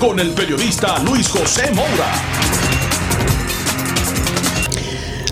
[0.00, 2.12] Con el periodista Luis José Moura.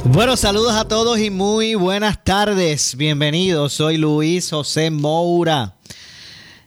[0.04, 2.94] Bueno, saludos a todos y muy buenas tardes.
[2.94, 5.74] Bienvenidos, soy Luis José Moura.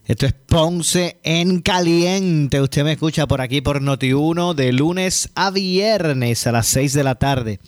[0.06, 2.60] Esto es Ponce en Caliente.
[2.60, 7.04] Usted me escucha por aquí por Noti1 de lunes a viernes a las 6 de
[7.06, 7.62] la tarde.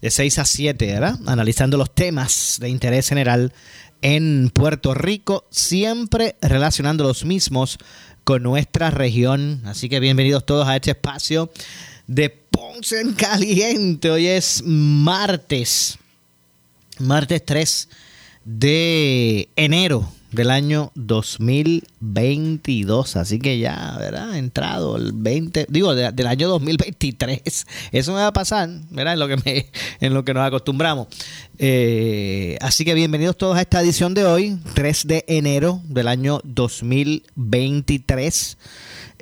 [0.00, 1.18] De 6 a 7, ¿verdad?
[1.26, 3.52] Analizando los temas de interés general
[4.00, 7.78] en Puerto Rico, siempre relacionando los mismos
[8.24, 9.62] con nuestra región.
[9.66, 11.52] Así que bienvenidos todos a este espacio
[12.06, 14.10] de Ponce en Caliente.
[14.10, 15.98] Hoy es martes,
[16.98, 17.88] martes 3
[18.44, 23.16] de enero del año 2022.
[23.16, 24.36] Así que ya, ¿verdad?
[24.36, 27.66] Entrado el 20, digo, del año 2023.
[27.92, 29.12] Eso me va a pasar, ¿verdad?
[29.14, 29.66] En lo que, me,
[30.00, 31.06] en lo que nos acostumbramos.
[31.58, 36.40] Eh, así que bienvenidos todos a esta edición de hoy, 3 de enero del año
[36.44, 38.58] 2023.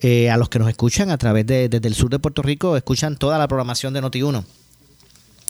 [0.05, 2.77] Eh, a los que nos escuchan a través de, desde el sur de Puerto Rico,
[2.77, 4.45] escuchan toda la programación de Noti1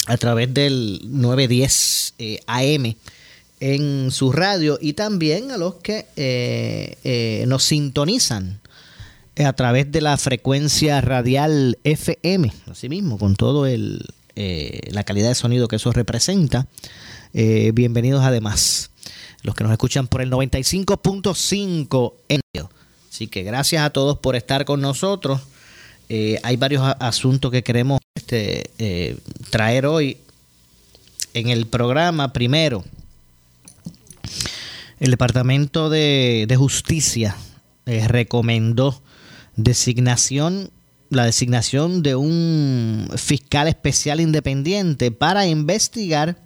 [0.07, 2.97] a través del 910 eh, AM
[3.63, 8.61] en su radio y también a los que eh, eh, nos sintonizan
[9.39, 14.05] a través de la frecuencia radial FM, así mismo, con todo el
[14.35, 16.67] la calidad de sonido que eso representa.
[17.33, 18.91] bienvenidos además
[19.43, 22.41] los que nos escuchan por el 95.5 en
[23.11, 25.41] Así que gracias a todos por estar con nosotros.
[26.09, 28.71] hay varios asuntos que queremos este,
[29.51, 30.17] traer hoy
[31.35, 32.33] en el programa.
[32.33, 32.85] Primero,
[35.03, 37.35] el Departamento de, Justicia
[37.87, 39.03] eh, recomendó
[39.57, 40.71] designación
[41.11, 46.39] la designación de un fiscal especial independiente para investigar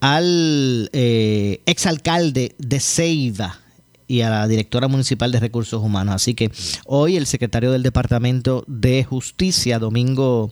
[0.00, 3.60] al eh, exalcalde de Ceiba
[4.08, 6.16] y a la directora municipal de recursos humanos.
[6.16, 6.50] Así que
[6.86, 10.50] hoy el secretario del Departamento de Justicia, Domingo,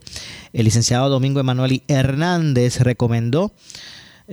[0.53, 3.53] el licenciado Domingo Emanuel Hernández, recomendó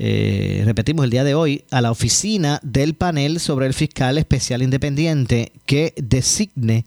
[0.01, 4.61] eh, repetimos el día de hoy, a la oficina del panel sobre el fiscal especial
[4.61, 6.85] independiente que designe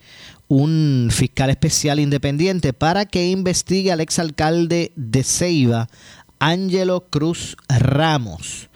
[0.49, 5.91] un fiscal especial independiente para que investigue al exalcalde de Ceiba,
[6.39, 8.71] Ángelo Cruz Ramos,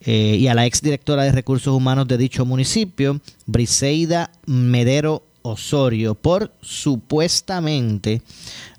[0.00, 6.54] eh, y a la exdirectora de recursos humanos de dicho municipio, Briseida Medero Osorio, por
[6.62, 8.22] supuestamente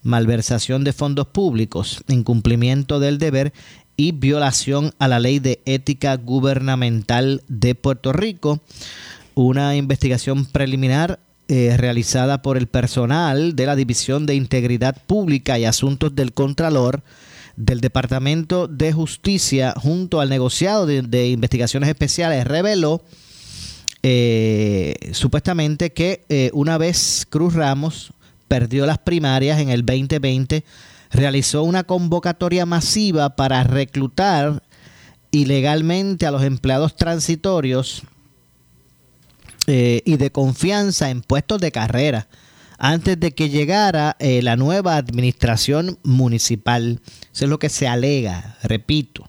[0.01, 3.53] malversación de fondos públicos, incumplimiento del deber
[3.97, 8.61] y violación a la ley de ética gubernamental de Puerto Rico.
[9.33, 15.65] Una investigación preliminar eh, realizada por el personal de la División de Integridad Pública y
[15.65, 17.03] Asuntos del Contralor
[17.55, 23.03] del Departamento de Justicia junto al negociado de, investigaciones especiales reveló
[24.03, 28.11] eh, supuestamente que eh, una vez Cruz Ramos
[28.47, 30.63] perdió las primarias en el 2020
[31.15, 34.61] realizó una convocatoria masiva para reclutar
[35.31, 38.03] ilegalmente a los empleados transitorios
[39.67, 42.27] eh, y de confianza en puestos de carrera
[42.77, 46.99] antes de que llegara eh, la nueva administración municipal.
[47.33, 49.27] Eso es lo que se alega, repito,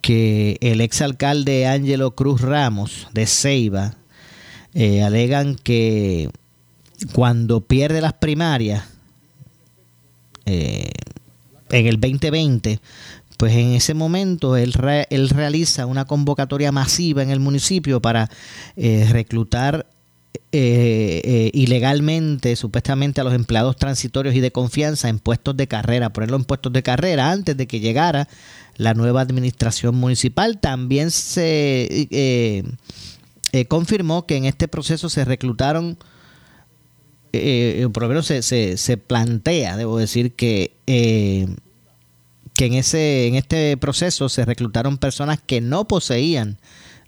[0.00, 3.94] que el exalcalde Ángelo Cruz Ramos de Ceiba
[4.74, 6.30] eh, alegan que
[7.12, 8.84] cuando pierde las primarias,
[10.46, 10.92] eh,
[11.70, 12.80] en el 2020,
[13.36, 14.72] pues en ese momento él,
[15.10, 18.30] él realiza una convocatoria masiva en el municipio para
[18.76, 19.86] eh, reclutar
[20.52, 26.36] eh, ilegalmente, supuestamente, a los empleados transitorios y de confianza en puestos de carrera, ponerlo
[26.36, 28.28] en puestos de carrera antes de que llegara
[28.76, 30.60] la nueva administración municipal.
[30.60, 32.64] También se
[33.68, 35.98] confirmó que en este proceso se reclutaron
[37.32, 41.46] eh, eh, por lo menos se, se, plantea, debo decir, que, eh,
[42.54, 46.58] que en, ese, en este proceso se reclutaron personas que no poseían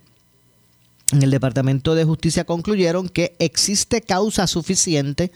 [1.12, 5.32] en el Departamento de Justicia concluyeron que existe causa suficiente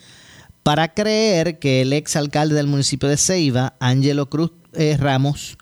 [0.63, 5.59] para creer que el ex alcalde del municipio de Ceiba, Ángelo Cruz eh, Ramos,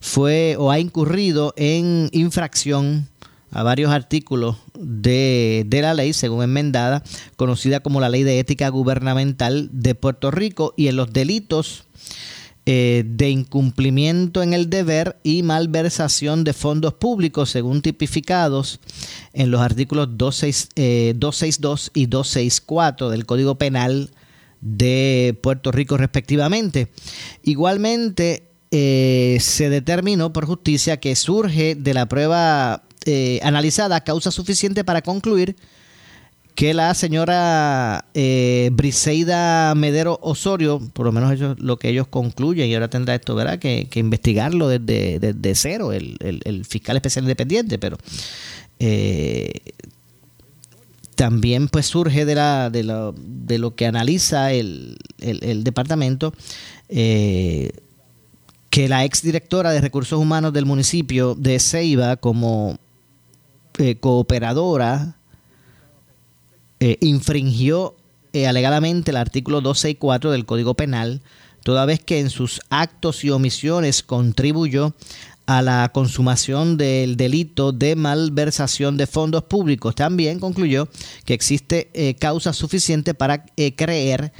[0.00, 3.08] fue o ha incurrido en infracción
[3.56, 7.02] a varios artículos de, la ley, según enmendada,
[7.36, 11.84] conocida como la Ley de Ética Gubernamental de Puerto Rico, y en los delitos
[12.66, 18.78] eh, de incumplimiento en el deber y malversación de fondos públicos, según tipificados
[19.32, 24.10] en los artículos 262 eh, y 264 del Código Penal
[24.60, 26.88] de Puerto Rico, respectivamente.
[27.42, 34.84] Igualmente, eh, se determinó por justicia que surge de la prueba eh, analizada causa suficiente
[34.84, 35.56] para concluir
[36.56, 42.08] que la señora eh, Briseida Medero Osorio, por lo menos eso es lo que ellos
[42.08, 47.98] concluyen, y ahora tendrá esto, ¿verdad?, que, investigarlo desde, cero, el, fiscal especial independiente, pero
[48.78, 49.52] eh,
[51.14, 54.96] también pues surge de, la, de, lo que analiza el,
[55.62, 56.32] departamento.
[56.88, 57.70] Eh,
[58.70, 62.78] que la exdirectora de recursos humanos del municipio de Ceiba, como
[63.78, 65.16] eh, cooperadora
[66.80, 67.94] eh, infringió
[68.32, 71.20] eh, alegadamente el artículo 264 del Código Penal,
[71.62, 74.94] toda vez que en sus actos y omisiones contribuyó
[75.46, 79.94] a la consumación del delito de malversación de fondos públicos.
[79.94, 80.88] También concluyó
[81.24, 83.44] que existe causa suficiente para
[83.76, 84.32] creer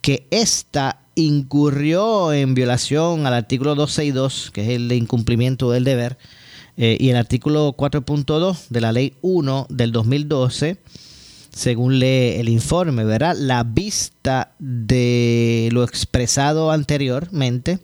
[0.00, 6.18] que ésta incurrió en violación al artículo 262, que es el de incumplimiento del deber,
[6.80, 10.76] eh, y el artículo 4.2 de la ley 1 del 2012,
[11.50, 13.36] según lee el informe, ¿verdad?
[13.36, 17.80] La vista de lo expresado anteriormente,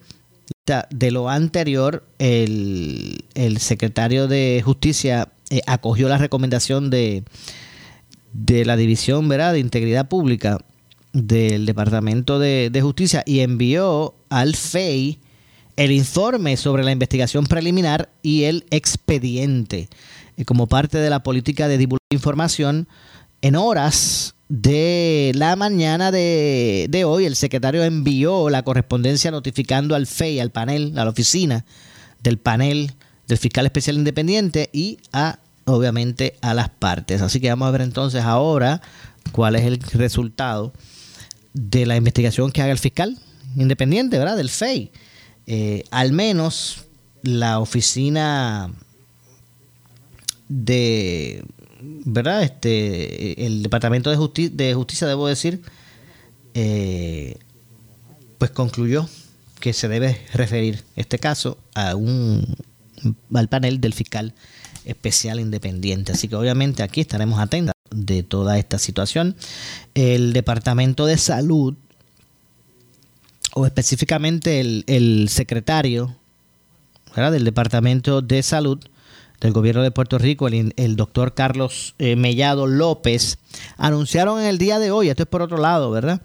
[0.90, 3.24] de lo anterior, el,
[3.58, 7.24] secretario de Justicia eh, acogió la recomendación de,
[8.32, 9.54] de la División ¿verdad?
[9.54, 10.58] de Integridad Pública
[11.12, 15.18] del Departamento de, de Justicia y envió al FEI
[15.76, 19.88] el informe sobre la investigación preliminar y el expediente
[20.36, 22.88] eh, como parte de la política de divulgación de información
[23.42, 30.40] en horas de la mañana de, hoy el secretario envió la correspondencia notificando al FEI,
[30.40, 31.64] al panel, a la oficina
[32.22, 32.92] del panel
[33.26, 37.22] del fiscal especial independiente y a obviamente a las partes.
[37.22, 38.82] Así que vamos a ver entonces ahora
[39.32, 40.72] cuál es el resultado
[41.54, 43.18] de la investigación que haga el fiscal
[43.56, 44.36] independiente, ¿verdad?
[44.36, 44.90] Del FEI.
[45.46, 46.84] Eh, al menos
[47.22, 48.72] la oficina
[50.48, 51.44] de,
[51.80, 52.42] ¿verdad?
[52.42, 55.62] Este, el Departamento de, de Justicia, debo decir,
[56.54, 57.36] eh,
[58.38, 59.08] pues concluyó
[59.60, 62.56] que se debe referir este caso a un,
[63.32, 64.34] al panel del fiscal
[64.84, 66.12] especial independiente.
[66.12, 69.36] Así que obviamente aquí estaremos atentos de toda esta situación.
[69.94, 71.74] El Departamento de Salud
[73.54, 76.14] o específicamente el, secretario
[77.14, 78.78] del Departamento de Salud
[79.40, 83.38] del Gobierno de Puerto Rico, el, doctor Carlos eh, Mellado López,
[83.76, 86.20] anunciaron en el día de hoy, esto es por otro lado, ¿verdad?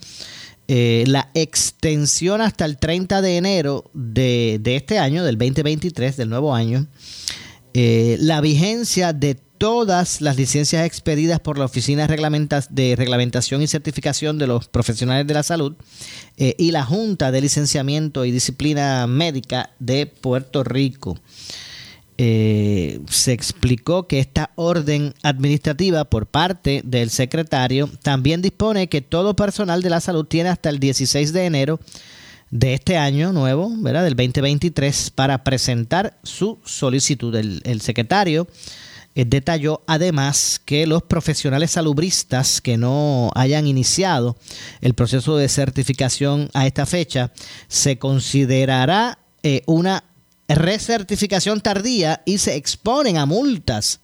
[0.67, 6.55] Eh, la extensión hasta el 30 de enero de, este año, del 2023, del nuevo
[6.55, 6.87] año,
[7.73, 14.39] eh, la vigencia de todas las licencias expedidas por la Oficina de Reglamentación y Certificación
[14.39, 15.75] de los Profesionales de la Salud
[16.37, 21.19] eh, y la Junta de Licenciamiento y Disciplina Médica de Puerto Rico.
[22.17, 29.35] Eh, se explicó que esta orden administrativa por parte del secretario también dispone que todo
[29.35, 31.79] personal de la salud tiene hasta el 16 de enero
[32.49, 34.05] de este año nuevo, ¿verdad?
[34.05, 37.35] del 2023, para presentar su solicitud.
[37.35, 38.87] el secretario eh,
[39.27, 44.37] detalló además que los profesionales salubristas que no hayan iniciado
[44.81, 47.31] el proceso de certificación a esta fecha
[47.67, 50.03] se considerará eh, una
[50.47, 54.01] recertificación tardía y se exponen a multas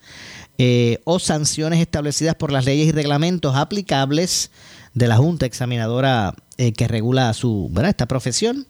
[0.57, 4.51] eh, o sanciones establecidas por las leyes y reglamentos aplicables
[4.93, 8.65] de la Junta Examinadora eh, que regula su, esta profesión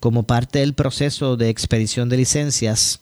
[0.00, 3.00] como parte del proceso de expedición de licencias.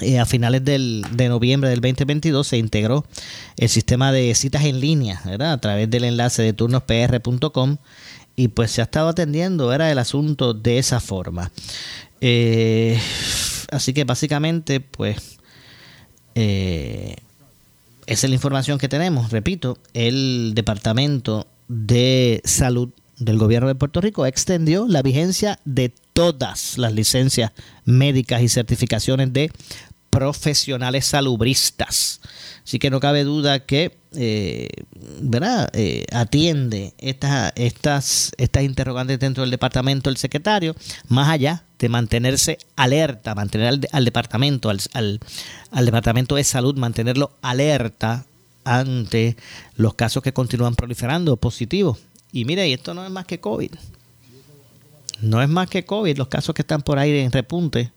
[0.00, 3.04] Eh, a finales del, de noviembre del 2022 se integró
[3.56, 7.76] el sistema de citas en línea a través del enlace de turnospr.com
[8.34, 11.52] y pues se ha estado atendiendo era el asunto de esa forma.
[13.70, 15.38] así que básicamente pues
[16.34, 17.16] eh,
[18.06, 19.30] esa es la información que tenemos.
[19.30, 26.78] Repito, el Departamento de Salud del Gobierno de Puerto Rico extendió la vigencia de todas
[26.78, 27.52] las licencias
[27.84, 29.52] médicas y certificaciones de
[30.08, 32.20] profesionales salubristas.
[32.64, 34.68] Así que no cabe duda que eh,
[35.20, 35.70] ¿verdad?
[35.72, 40.76] Eh, atiende estas, estas, estas interrogantes dentro del departamento del secretario,
[41.08, 48.24] más allá de mantenerse alerta, mantener al, departamento, al, al, departamento de salud, mantenerlo alerta
[48.64, 49.36] ante
[49.76, 51.98] los casos que continúan proliferando positivos.
[52.32, 53.72] Y mire, esto no es más que COVID.
[55.24, 57.92] No es más que COVID, los casos que están por ahí en repunte,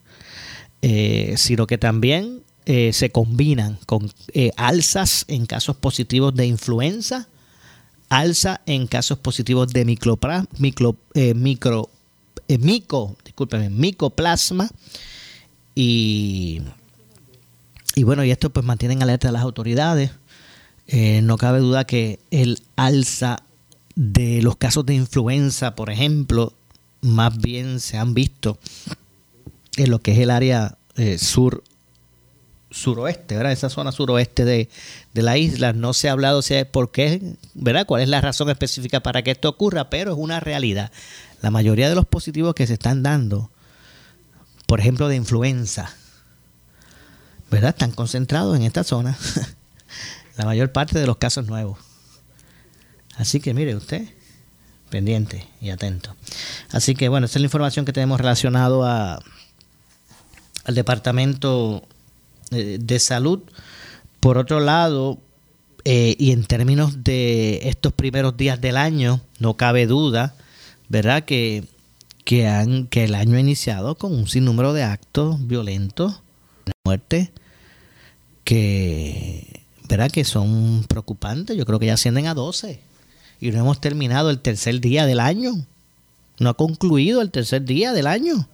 [0.81, 7.29] eh, sino que también eh, se combinan con eh, alzas en casos positivos de influenza,
[8.09, 10.19] alza en casos positivos de micro,
[11.13, 11.89] eh, mico,
[13.69, 14.69] micoplasma
[15.75, 16.61] y,
[17.95, 20.11] y bueno, y esto pues mantienen alerta a las autoridades.
[20.91, 23.43] no cabe duda que el alza
[23.95, 26.51] de los casos de influenza, por ejemplo,
[27.07, 28.59] más bien se han visto
[29.77, 30.77] en lo que es el área
[31.17, 31.63] sur
[32.77, 33.51] suroeste, ¿verdad?
[33.51, 34.69] Esa zona suroeste de,
[35.13, 35.73] la isla.
[35.73, 37.85] No se ha hablado si por qué, ¿verdad?
[37.85, 39.89] ¿Cuál es la razón específica para que esto ocurra?
[39.89, 40.91] Pero es una realidad.
[41.41, 43.49] La mayoría de los positivos que se están dando,
[44.65, 45.91] por ejemplo, de influenza,
[47.49, 47.69] ¿verdad?
[47.69, 49.17] Están concentrados en esta zona.
[50.37, 51.79] la mayor parte de los casos nuevos.
[53.15, 54.07] Así que mire usted,
[54.89, 56.15] pendiente y atento.
[56.71, 59.19] Así que bueno, esa es la información que tenemos relacionado a,
[60.65, 61.83] al departamento
[62.51, 63.41] eh, de salud.
[64.19, 65.19] Por otro lado,
[65.85, 70.35] eh, y en términos de estos primeros días del año, no cabe duda,
[70.89, 71.23] ¿verdad?
[71.23, 71.63] Que,
[72.25, 76.21] que, han, que el año ha iniciado con un sinnúmero de actos violentos,
[76.65, 77.31] de muerte,
[78.43, 80.11] que, ¿verdad?
[80.11, 81.55] que son preocupantes.
[81.55, 82.81] Yo creo que ya ascienden a 12.
[83.39, 85.53] Y no hemos terminado el tercer día del año.
[86.39, 88.47] No ha concluido el tercer día del año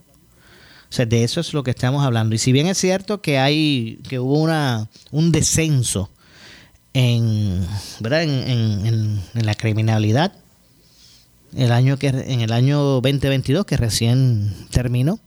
[0.98, 2.36] de eso es lo que estamos hablando.
[2.36, 6.10] Y si bien es cierto que hay, que hubo una, un descenso
[6.94, 7.66] en,
[8.00, 8.24] ¿verdad?
[8.24, 10.34] En, la criminalidad
[11.56, 15.20] el año que, en el año 2022 que recién terminó,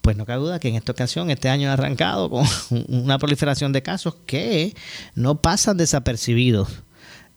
[0.00, 2.46] pues no cabe duda que en esta ocasión, este año ha arrancado con
[2.88, 4.74] una proliferación de casos que
[5.14, 6.68] no pasan desapercibidos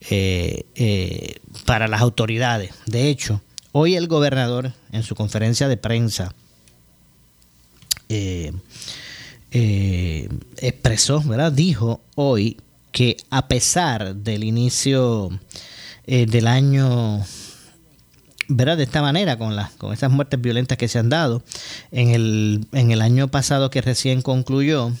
[0.00, 2.72] eh, eh, para las autoridades.
[2.86, 3.40] De hecho,
[3.72, 6.34] hoy el gobernador en su conferencia de prensa
[8.08, 8.52] eh,
[9.50, 11.52] eh, expresó, ¿verdad?
[11.52, 12.58] Dijo hoy
[12.92, 15.30] que a pesar del inicio
[16.06, 17.24] eh, del año,
[18.48, 18.76] ¿verdad?
[18.76, 21.42] De esta manera, con, las con esas muertes violentas que se han dado,
[21.92, 24.92] en el, en el año pasado que recién concluyó,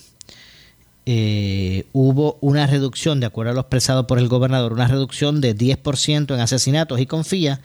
[1.06, 6.34] hubo una reducción, de acuerdo a lo expresado por el gobernador, una reducción de 10%
[6.34, 7.60] en asesinatos y confía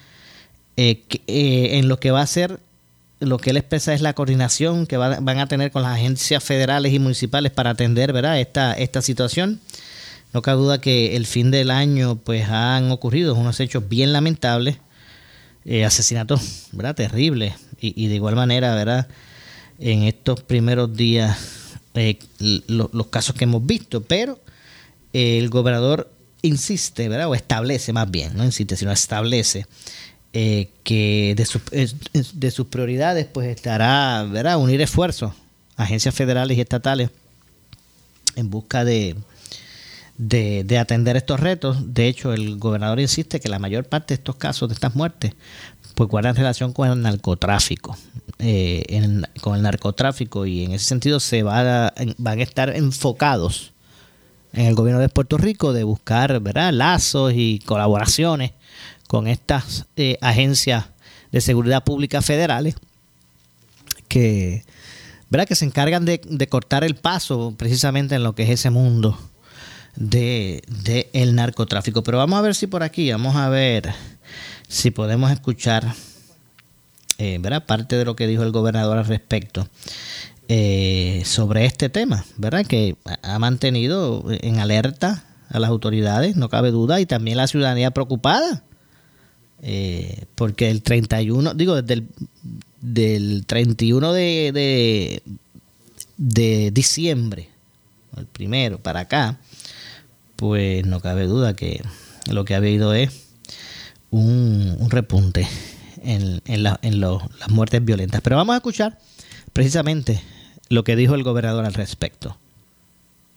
[0.76, 2.60] en lo que va a ser
[3.20, 6.94] lo que él expresa es la coordinación que van a tener con las agencias federales
[6.94, 8.16] y municipales para atender.
[8.16, 9.60] Esta, situación.
[10.34, 14.78] No cabe duda que el fin del año pues han ocurrido unos hechos bien lamentables,
[15.66, 16.96] eh, asesinatos ¿verdad?
[16.96, 19.08] terribles y, de igual manera ¿verdad?
[19.80, 24.40] en estos primeros días eh, los casos que hemos visto, pero
[25.14, 27.30] el gobernador insiste, ¿verdad?
[27.30, 29.66] o establece más bien, no insiste, sino establece
[30.34, 31.92] eh, que de,
[32.34, 34.60] de, sus prioridades pues estará ¿verdad?
[34.60, 35.34] unir esfuerzos,
[35.76, 37.10] agencias federales y estatales,
[38.36, 39.16] en busca de,
[40.18, 41.94] de, atender estos retos.
[41.94, 45.34] De hecho, el gobernador insiste que la mayor parte de estos casos, de estas muertes,
[46.00, 47.98] pues guardan relación con el narcotráfico.
[48.38, 49.02] Eh,
[49.42, 53.74] con el narcotráfico y en ese sentido se va van a estar enfocados
[54.54, 56.72] en el gobierno de Puerto Rico de buscar ¿verdad?
[56.72, 58.54] lazos y colaboraciones
[59.08, 60.86] con estas eh, agencias
[61.34, 62.76] de seguridad pública federales
[64.08, 64.64] que,
[65.30, 65.50] ¿verdad?
[65.50, 69.20] que se encargan de, cortar el paso precisamente en lo que es ese mundo
[69.98, 70.64] de,
[71.12, 72.04] el narcotráfico.
[72.04, 73.94] Pero vamos a ver si por aquí, vamos a ver
[74.70, 75.94] si podemos escuchar
[77.18, 77.66] eh, ¿verdad?
[77.66, 79.68] parte de lo que dijo el gobernador al respecto.
[80.48, 82.66] eh, sobre este tema, ¿verdad?
[82.66, 87.92] Que ha mantenido en alerta a las autoridades, no cabe duda, y también la ciudadanía
[87.92, 88.64] preocupada.
[89.62, 92.08] Eh, porque el 31, digo, desde el
[92.82, 95.22] del 31 de, de,
[96.18, 97.50] de diciembre,
[98.18, 99.38] el primero para acá,
[100.36, 101.82] pues no cabe duda que
[102.32, 103.29] lo que ha habido es
[104.12, 105.48] un, repunte
[106.04, 108.22] en, en, en las muertes violentas.
[108.22, 108.98] Pero vamos a escuchar
[109.54, 110.22] precisamente
[110.70, 112.38] lo que dijo el gobernador al respecto.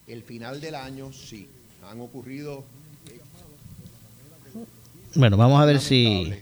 [0.07, 1.49] El final del año, sí,
[1.91, 2.65] han ocurrido...
[5.15, 6.33] Bueno, vamos a ver si...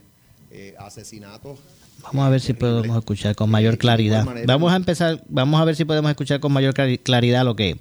[0.53, 1.59] Eh, asesinatos
[2.03, 4.27] Vamos a ver si podemos escuchar con mayor claridad.
[4.47, 7.79] Vamos a empezar, vamos a ver si podemos escuchar con mayor claridad lo que,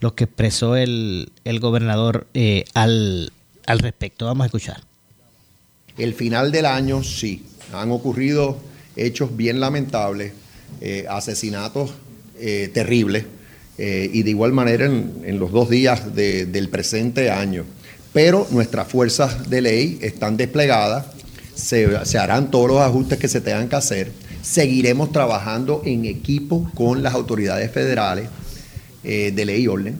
[0.00, 3.32] lo que expresó el, el gobernador eh, al,
[3.66, 4.26] al respecto.
[4.26, 4.82] Vamos a escuchar.
[5.98, 8.58] El final del año, sí, han ocurrido
[8.96, 10.32] hechos bien lamentables,
[10.80, 11.92] eh, asesinatos
[12.38, 13.24] eh, terribles,
[13.76, 17.64] y de igual manera en, los dos días del presente año.
[18.12, 21.06] Pero nuestras fuerzas de ley están desplegadas
[21.54, 24.12] se, harán todos los ajustes que se tengan que hacer.
[24.42, 28.28] Seguiremos trabajando en equipo con las autoridades federales
[29.02, 29.98] eh, de ley y orden.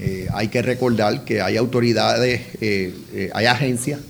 [0.00, 4.00] Eh, hay que recordar que hay autoridades, eh, hay agencias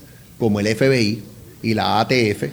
[0.41, 1.21] como el FBI
[1.61, 2.45] y la ATF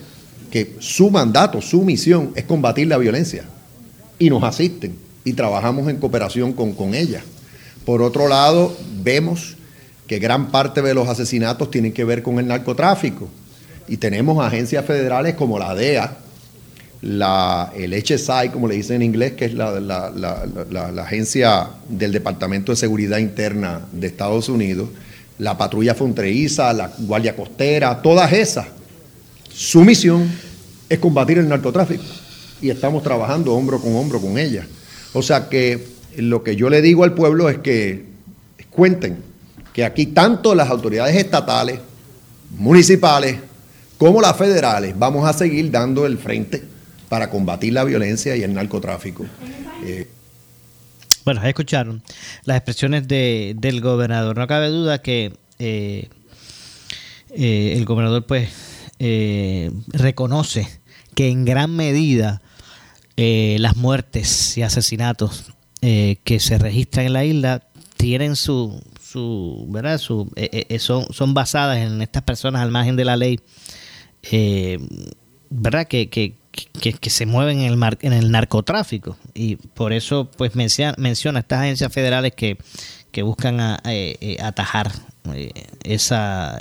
[0.50, 3.44] que su mandato, su misión es combatir la violencia
[4.18, 7.22] y nos asisten y trabajamos en cooperación con, con ellas.
[7.86, 9.56] Por otro lado, vemos
[10.06, 13.26] que gran parte de los asesinatos tienen que ver con el narcotráfico
[13.88, 16.18] y tenemos agencias federales como la DEA,
[17.00, 22.70] la, el HSI, como le dicen en inglés, que es la, la, agencia del Departamento
[22.70, 24.90] de Seguridad Interna de Estados Unidos,
[25.38, 28.66] la patrulla fronteriza, la guardia costera, todas esas.
[29.52, 30.30] Su misión
[30.88, 32.04] es combatir el narcotráfico
[32.60, 34.66] y estamos trabajando hombro con hombro con ellas.
[35.12, 38.06] O sea que lo que yo le digo al pueblo es que
[38.70, 39.18] cuenten
[39.72, 41.80] que aquí tanto las autoridades estatales,
[42.56, 43.36] municipales,
[43.96, 46.62] como las federales, vamos a seguir dando el frente
[47.08, 49.26] para combatir la violencia y el narcotráfico.
[49.84, 50.06] Eh,
[51.28, 52.02] bueno, escucharon
[52.44, 54.38] las expresiones de, del gobernador.
[54.38, 56.08] No cabe duda que eh,
[57.34, 58.48] eh, el gobernador pues
[59.92, 60.66] reconoce
[61.14, 62.40] que en gran medida
[63.14, 67.62] las muertes y asesinatos que se registran en la isla
[67.98, 69.98] tienen su, su ¿verdad?
[69.98, 70.32] Son,
[71.10, 73.38] son basadas en estas personas al margen de la ley
[74.22, 74.78] eh,
[75.50, 75.86] ¿verdad?
[75.86, 79.16] Que, que, se mueven en el, mar, en el narcotráfico.
[79.34, 82.58] Y por eso pues menciona, menciona estas agencias federales que,
[83.10, 84.92] que buscan eh, eh, atajar
[85.34, 85.52] eh,
[85.84, 86.60] esa,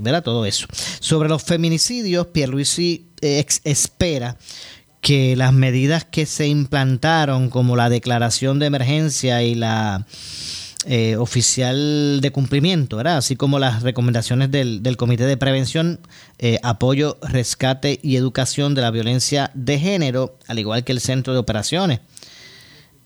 [0.00, 0.22] ¿verdad?
[0.22, 0.66] todo eso.
[1.00, 4.36] Sobre los feminicidios, Pierluisi espera
[5.00, 10.06] que las medidas que se implantaron, como la declaración de emergencia y la
[10.86, 13.16] eh, oficial de cumplimiento, ¿verdad?
[13.16, 15.98] así como las recomendaciones del, Comité de Prevención,
[16.38, 21.32] eh, Apoyo, Rescate y Educación de la Violencia de Género, al igual que el Centro
[21.32, 22.00] de Operaciones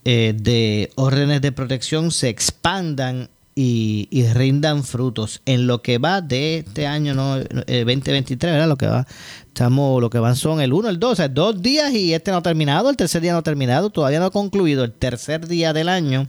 [0.03, 6.59] eh, de Órdenes de Protección, se expandan y, rindan frutos en lo que va de
[6.59, 8.69] este año no 2023 ¿verdad?
[8.69, 9.05] lo que va
[9.47, 12.31] estamos lo que van son el 1 el 2 o sea, dos días y este
[12.31, 15.45] no ha terminado el tercer día no ha terminado todavía no ha concluido el tercer
[15.45, 16.25] día del año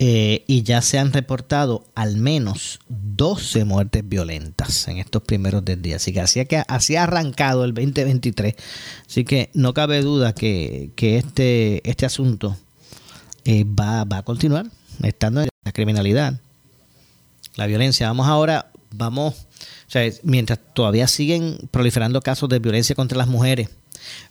[0.00, 5.82] eh, y ya se han reportado al menos 12 muertes violentas en estos primeros 10
[5.82, 6.02] días.
[6.02, 6.20] Así que
[6.68, 8.54] así, que ha arrancado el 2023.
[9.06, 12.56] Así que no cabe duda que, este, este asunto
[13.44, 14.66] eh, va, va a continuar
[15.02, 16.40] estando en la criminalidad,
[17.56, 18.06] la violencia.
[18.06, 23.70] Vamos ahora, vamos, o sea, mientras todavía siguen proliferando casos de violencia contra las mujeres,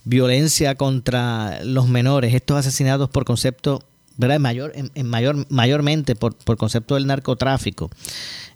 [0.06, 3.84] violencia contra los menores, estos asesinados por concepto
[4.18, 4.40] ¿verdad?
[4.40, 7.90] Mayor, en, mayor, mayormente por, por, concepto del narcotráfico.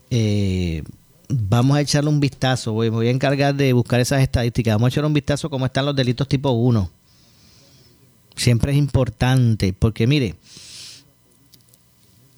[0.10, 0.84] Eh,
[1.30, 4.90] vamos a echarle un vistazo, voy, voy a encargar de buscar esas estadísticas, vamos a
[4.90, 6.90] echarle un vistazo cómo están los delitos tipo 1.
[8.36, 10.36] Siempre es importante, porque mire,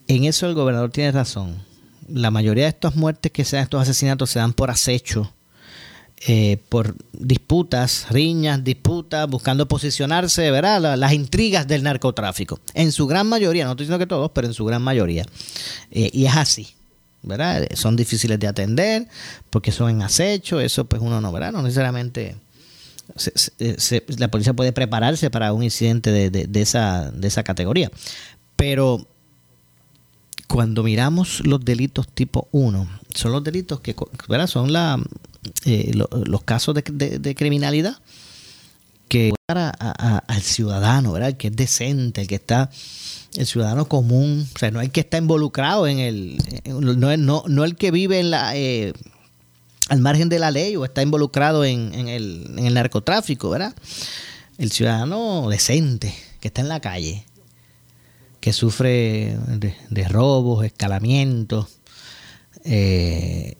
[0.06, 1.62] en eso el gobernador tiene razón.
[2.08, 5.32] La mayoría de estas muertes que se dan, estos asesinatos, se dan por acecho
[6.26, 10.96] eh, por disputas, riñas, disputas, buscando posicionarse, ¿verdad?
[10.96, 12.60] Las, intrigas del narcotráfico.
[12.72, 15.26] En su gran mayoría, no estoy diciendo que todos, pero en su gran mayoría.
[15.90, 16.68] Eh, y es así,
[17.22, 17.66] ¿verdad?
[17.74, 19.06] Son difíciles de atender
[19.50, 21.52] porque son en acecho, eso pues uno no, ¿verdad?
[21.52, 22.36] No necesariamente...
[24.16, 27.90] la policía puede prepararse para un incidente de, de, esa, de esa categoría.
[28.56, 29.06] Pero
[30.48, 33.94] cuando miramos los delitos tipo 1, son los delitos que
[34.26, 34.46] ¿verdad?
[34.46, 34.98] son la,
[35.64, 37.98] eh, los casos de, criminalidad
[39.08, 41.30] que al ciudadano, ¿verdad?
[41.30, 42.70] El que es decente, el que está,
[43.36, 47.64] el ciudadano común, o sea, no el que está involucrado en el, no, no, no
[47.64, 48.92] el que vive en la, eh,
[49.88, 53.74] al margen de la ley o está involucrado en, en, el, en el narcotráfico, ¿verdad?
[54.56, 57.24] El ciudadano decente, que está en la calle,
[58.44, 61.78] que sufre de, robos, escalamientos,
[62.64, 63.56] eh,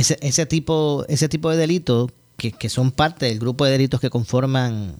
[0.00, 4.10] ese, ese, tipo, ese tipo de delitos que, son parte del grupo de delitos que
[4.10, 4.94] conforman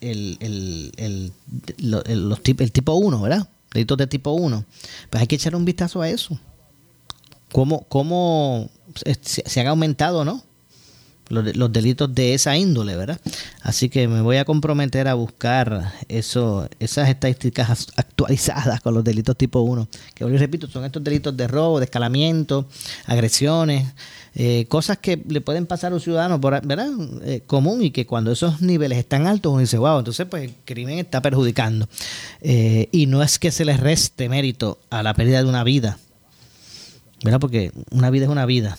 [0.00, 1.32] el, el, el,
[1.78, 3.48] los el tipo 1, ¿verdad?
[3.72, 4.64] Delitos de tipo 1.
[5.10, 6.38] Pues hay que echar un vistazo a eso.
[7.52, 10.44] ¿Cómo, cómo se, se han aumentado, no?
[11.30, 13.20] Los, delitos de esa índole, ¿verdad?
[13.62, 19.36] Así que me voy a comprometer a buscar eso, esas estadísticas actualizadas con los delitos
[19.36, 22.66] tipo 1, que hoy repito, son estos delitos de robo, de escalamiento,
[23.06, 23.86] agresiones,
[24.34, 26.90] eh, cosas que le pueden pasar a un ciudadano, ¿verdad?
[27.22, 30.54] Eh, común y que cuando esos niveles están altos uno dice, wow, entonces pues el
[30.64, 31.88] crimen está perjudicando.
[32.40, 35.98] Eh, y no es que se les reste mérito a la pérdida de una vida,
[37.22, 37.38] ¿verdad?
[37.38, 38.76] Porque una vida es una vida.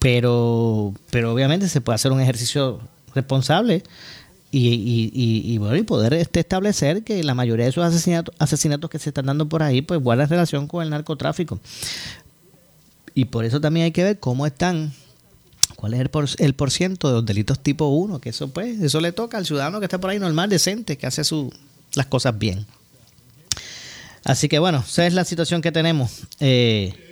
[0.00, 2.80] Pero, pero obviamente se puede hacer un ejercicio
[3.14, 3.82] responsable
[4.50, 8.90] y, y, y, bueno, y poder este, establecer que la mayoría de esos asesinatos, asesinatos
[8.90, 11.60] que se están dando por ahí, pues guardan relación con el narcotráfico.
[13.14, 14.92] Y por eso también hay que ver cómo están,
[15.76, 18.80] cuál es el por, el por ciento de los delitos tipo 1, que eso pues,
[18.80, 21.52] eso le toca al ciudadano que está por ahí normal, decente, que hace su,
[21.94, 22.66] las cosas bien.
[24.24, 26.22] Así que bueno, esa es la situación que tenemos.
[26.40, 27.09] Eh,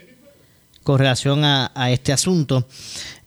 [0.88, 2.66] con relación a, este asunto.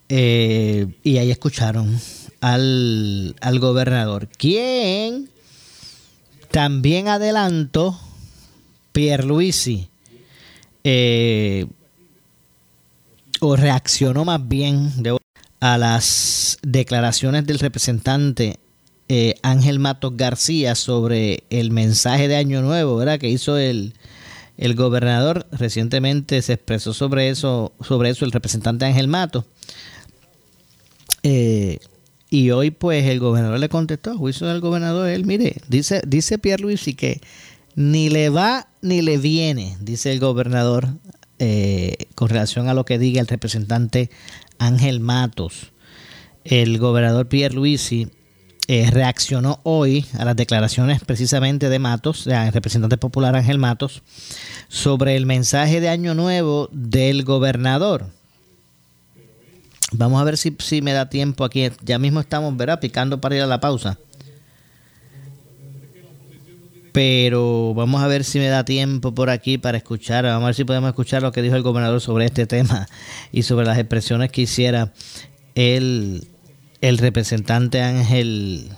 [0.10, 1.96] Eh, y ahí escucharon
[2.40, 5.30] al, gobernador, quien
[6.50, 8.00] también adelantó
[8.94, 9.90] Pierluisi,
[10.84, 11.68] eh,
[13.42, 14.92] o reaccionó más bien
[15.60, 18.58] a las declaraciones del representante
[19.08, 23.20] eh, Ángel Matos García sobre el mensaje de Año Nuevo, ¿verdad?
[23.20, 23.94] Que hizo el,
[24.62, 29.44] el gobernador recientemente se expresó sobre eso, sobre eso el representante Ángel Mato.
[31.24, 31.80] Eh,
[32.30, 36.38] y hoy pues el gobernador le contestó, a juicio del gobernador, él, mire, dice, dice
[36.38, 37.22] Pierre Luis que
[37.74, 40.90] ni le va ni le viene, dice el gobernador,
[41.40, 44.12] eh, con relación a lo que diga el representante
[44.60, 45.72] Ángel Matos.
[46.44, 48.10] El gobernador Pierre Luisi
[48.74, 54.02] eh, reaccionó hoy a las declaraciones precisamente de Matos, el representante popular Ángel Matos,
[54.70, 58.06] sobre el mensaje de Año Nuevo del gobernador.
[59.92, 61.70] Vamos a ver si, si me da tiempo aquí.
[61.84, 62.80] Ya mismo estamos, ¿verdad?
[62.80, 63.98] Picando para ir a la pausa.
[66.94, 70.24] Pero vamos a ver si me da tiempo por aquí para escuchar.
[70.24, 72.88] Vamos a ver si podemos escuchar lo que dijo el gobernador sobre este tema
[73.34, 74.94] y sobre las expresiones que hiciera
[75.56, 76.31] el,
[76.82, 78.70] el representante Ángel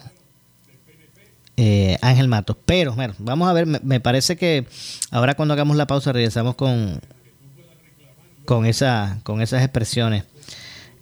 [1.57, 2.57] eh, Ángel Matos.
[2.65, 4.65] Pero, bueno, vamos a ver, me, parece que
[5.11, 6.99] ahora cuando hagamos la pausa regresamos con,
[8.45, 10.25] con, esa, con esas expresiones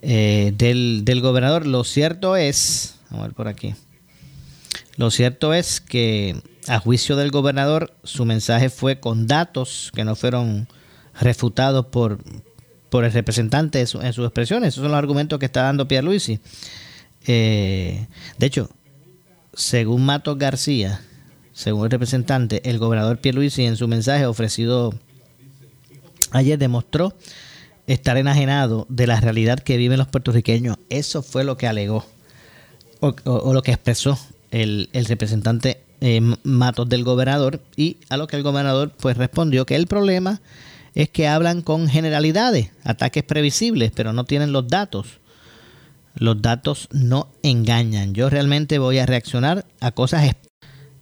[0.01, 1.65] eh, del, del gobernador.
[1.65, 3.75] Lo cierto es, vamos a ver por aquí,
[4.97, 10.15] lo cierto es que a juicio del gobernador su mensaje fue con datos que no
[10.15, 10.67] fueron
[11.19, 12.19] refutados por,
[12.89, 14.69] por el representante en, sus expresiones.
[14.69, 16.39] Esos son los argumentos que está dando Pierre Luisi.
[17.27, 18.07] Eh,
[18.37, 18.69] de hecho,
[19.53, 21.01] según Matos García,
[21.53, 24.93] según el representante, el gobernador Pierluisi en su mensaje ofrecido
[26.31, 27.13] ayer demostró
[27.87, 30.77] estar enajenado de la realidad que viven los puertorriqueños.
[30.89, 32.05] Eso fue lo que alegó
[33.01, 34.17] o, lo que expresó
[34.51, 39.75] el, representante eh, Matos del gobernador y a lo que el gobernador pues respondió que
[39.75, 40.41] el problema
[40.93, 45.20] es que hablan con generalidades, ataques previsibles, pero no tienen los datos
[46.15, 48.13] los datos no engañan.
[48.13, 50.35] Yo realmente voy a reaccionar a cosas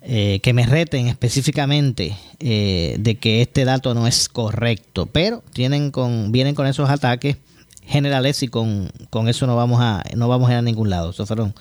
[0.02, 5.92] eh, que me reten específicamente eh, de que este dato no es correcto, pero tienen
[5.92, 7.38] con, vienen con esos ataques
[7.86, 8.92] generales y con,
[9.28, 11.10] eso no vamos a no vamos a ir a ningún lado.
[11.10, 11.54] Eso fueron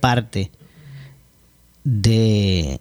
[0.00, 0.50] parte
[1.84, 2.80] de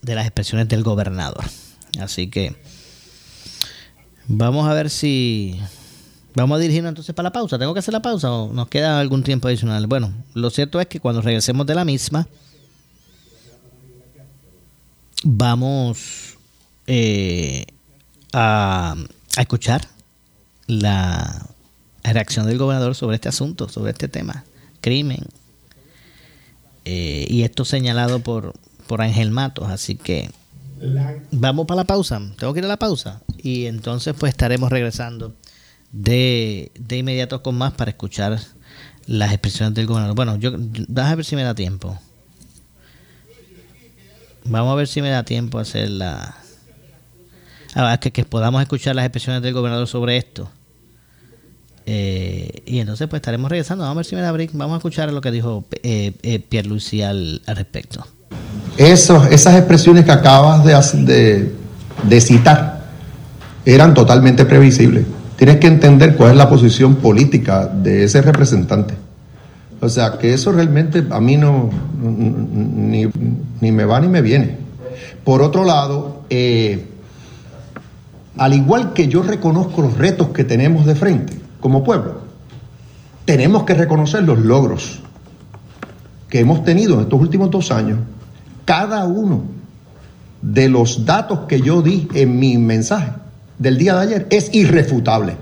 [0.00, 1.44] de las expresiones del gobernador.
[2.00, 2.56] Así que
[4.26, 5.60] vamos a ver si
[6.34, 7.58] Vamos a dirigirnos entonces para la pausa.
[7.58, 9.86] ¿Tengo que hacer la pausa o nos queda algún tiempo adicional?
[9.86, 12.26] Bueno, lo cierto es que cuando regresemos de la misma,
[15.24, 16.38] vamos
[16.86, 17.66] eh,
[18.32, 18.96] a,
[19.36, 19.88] escuchar
[20.66, 21.46] la
[22.02, 24.44] reacción del gobernador sobre este asunto, sobre este tema,
[24.80, 25.26] crimen.
[26.84, 28.54] Eh, y esto señalado por,
[28.86, 29.68] por Ángel Matos.
[29.68, 30.30] Así que
[31.30, 32.20] vamos para la pausa.
[32.38, 33.20] Tengo que ir a la pausa.
[33.36, 35.34] Y entonces pues estaremos regresando
[35.92, 38.38] de, de inmediato con más para escuchar
[39.06, 40.16] las expresiones del gobernador.
[40.16, 40.52] Bueno, yo,
[40.96, 41.98] a ver si me da tiempo.
[44.44, 46.36] Vamos a ver si me da tiempo a hacer la...
[47.74, 50.50] A que, que podamos escuchar las expresiones del gobernador sobre esto.
[51.86, 53.84] Eh, y entonces pues estaremos regresando.
[53.84, 54.30] Vamos a ver si me da.
[54.30, 58.06] Vamos a escuchar lo que dijo eh, eh al, al respecto.
[58.76, 61.54] Eso, esas expresiones que acabas de,
[62.02, 62.90] de citar
[63.64, 65.06] eran totalmente previsibles.
[65.42, 68.94] Tienes que entender cuál es la posición política de ese representante.
[69.80, 71.68] O sea, que eso realmente a mí no,
[72.00, 73.08] ni,
[73.60, 74.56] me va ni me viene.
[75.24, 76.86] Por otro lado, eh,
[78.36, 82.20] al igual que yo reconozco los retos que tenemos de frente como pueblo,
[83.24, 85.00] tenemos que reconocer los logros
[86.28, 87.98] que hemos tenido en estos últimos dos años.
[88.64, 89.42] Cada uno
[90.40, 93.21] de los datos que yo di en mi mensaje
[93.58, 95.36] del día de ayer es irrefutable.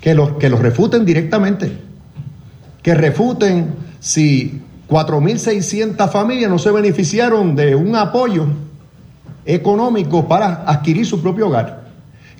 [0.00, 1.88] Que los, que refuten directamente
[2.82, 8.46] que refuten si 4.600 familias no se beneficiaron de un apoyo
[9.44, 11.88] económico para adquirir su propio hogar.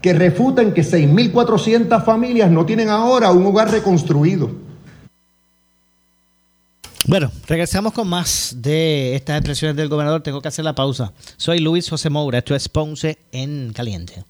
[0.00, 4.50] Que refuten que 6.400 familias no tienen ahora un hogar reconstruido.
[7.08, 10.22] Bueno, regresamos con más de estas expresiones del gobernador.
[10.22, 11.14] Tengo que hacer la pausa.
[11.38, 12.36] Soy Luis José Moura.
[12.36, 14.24] Esto es Ponce en Caliente.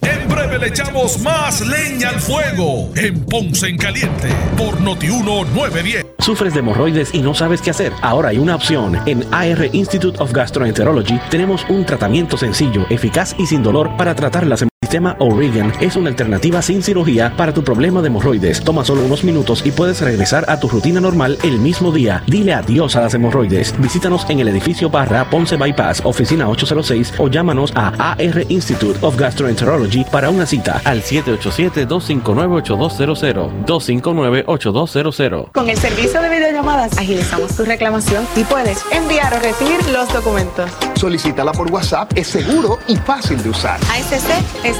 [0.00, 6.06] En breve le echamos más leña al fuego en Ponce en Caliente por Notiuno 910.
[6.20, 7.92] ¿Sufres de hemorroides y no sabes qué hacer?
[8.02, 8.96] Ahora hay una opción.
[9.06, 14.46] En AR Institute of Gastroenterology tenemos un tratamiento sencillo, eficaz y sin dolor para tratar
[14.46, 18.64] las sistema O'Regan es una alternativa sin cirugía para tu problema de hemorroides.
[18.64, 22.24] Toma solo unos minutos y puedes regresar a tu rutina normal el mismo día.
[22.26, 23.72] Dile adiós a las hemorroides.
[23.78, 29.16] Visítanos en el edificio Barra Ponce Bypass, oficina 806 o llámanos a AR Institute of
[29.16, 33.66] Gastroenterology para una cita al 787-259-8200.
[33.66, 35.52] 259-8200.
[35.52, 40.68] Con el servicio de videollamadas agilizamos tu reclamación y puedes enviar o recibir los documentos.
[40.96, 43.78] Solicítala por WhatsApp, es seguro y fácil de usar.
[43.82, 44.79] ASC es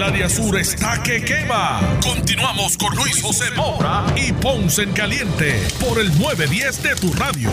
[0.00, 1.78] El área sur está que quema.
[2.02, 7.50] Continuamos con Luis José Moura y Ponce en Caliente por el 910 de tu radio.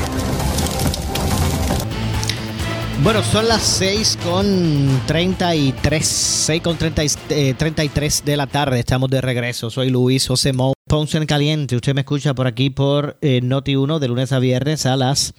[3.04, 8.80] Bueno, son las 6 con 33, 6 con 33 eh, de la tarde.
[8.80, 9.70] Estamos de regreso.
[9.70, 10.80] Soy Luis José Moura.
[10.88, 11.76] Ponce en Caliente.
[11.76, 15.34] Usted me escucha por aquí por eh, Noti 1 de lunes a viernes a las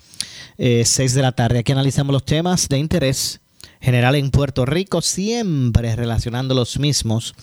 [0.58, 1.60] 6 eh, de la tarde.
[1.60, 3.40] Aquí analizamos los temas de interés
[3.80, 7.34] general en Puerto Rico, siempre relacionando los mismos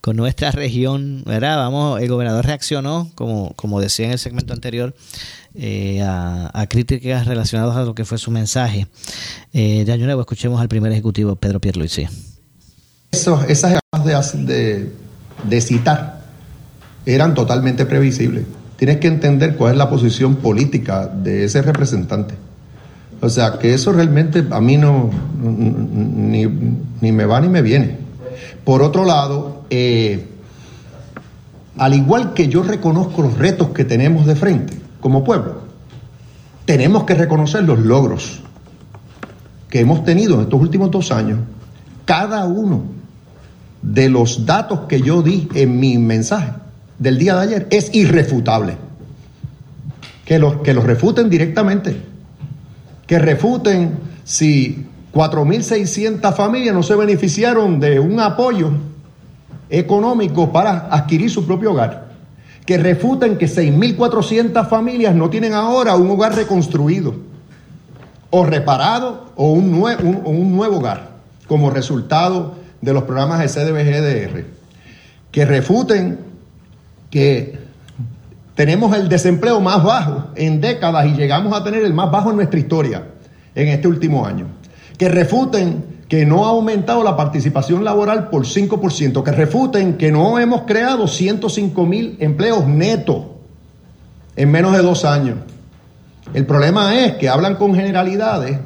[0.00, 1.56] con nuestra región, ¿verdad?
[1.56, 4.94] Vamos, el gobernador reaccionó, como, como decía en el segmento anterior,
[5.54, 8.86] eh, a, críticas relacionadas a lo que fue su mensaje.
[9.52, 12.06] Eh, de año nuevo, escuchemos al primer ejecutivo, Pedro Pierluisi.
[13.10, 14.92] Eso, esas de, de,
[15.48, 16.20] de citar
[17.04, 18.44] eran totalmente previsibles.
[18.76, 22.34] Tienes que entender cuál es la posición política de ese representante.
[23.22, 25.10] O sea, que eso realmente a mí no,
[25.42, 27.98] ni, me va ni me viene.
[28.64, 30.26] Por otro lado, eh,
[31.76, 35.60] al igual que yo reconozco los retos que tenemos de frente como pueblo,
[36.64, 38.40] tenemos que reconocer los logros
[39.68, 41.40] que hemos tenido en estos últimos dos años.
[42.06, 42.84] Cada uno
[43.82, 46.52] de los datos que yo di en mi mensaje
[46.98, 48.76] del día de ayer es irrefutable.
[50.24, 52.09] Que los, que los refuten directamente
[53.10, 58.70] que refuten si 4.600 familias no se beneficiaron de un apoyo
[59.68, 62.12] económico para adquirir su propio hogar.
[62.64, 67.16] Que refuten que 6.400 familias no tienen ahora un hogar reconstruido
[68.30, 69.74] o reparado o un,
[70.24, 71.08] un nuevo hogar
[71.48, 74.44] como resultado de los programas de CDBGDR.
[75.32, 76.20] Que refuten
[77.10, 77.58] que
[78.54, 82.36] tenemos el desempleo más bajo en décadas y llegamos a tener el más bajo en
[82.36, 83.04] nuestra historia
[83.54, 84.46] en este último año.
[84.98, 90.38] Que refuten que no ha aumentado la participación laboral por 5%, que refuten que no
[90.40, 93.26] hemos creado 105 mil empleos netos
[94.34, 95.38] en menos de dos años.
[96.34, 98.58] El problema es que hablan con generalidades,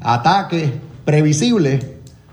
[0.00, 0.70] ataques
[1.04, 1.84] previsibles,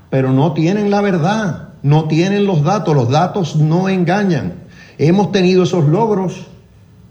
[0.10, 4.63] pero no tienen la verdad, no tienen los datos, los datos no engañan.
[5.04, 6.48] Hemos tenido esos logros,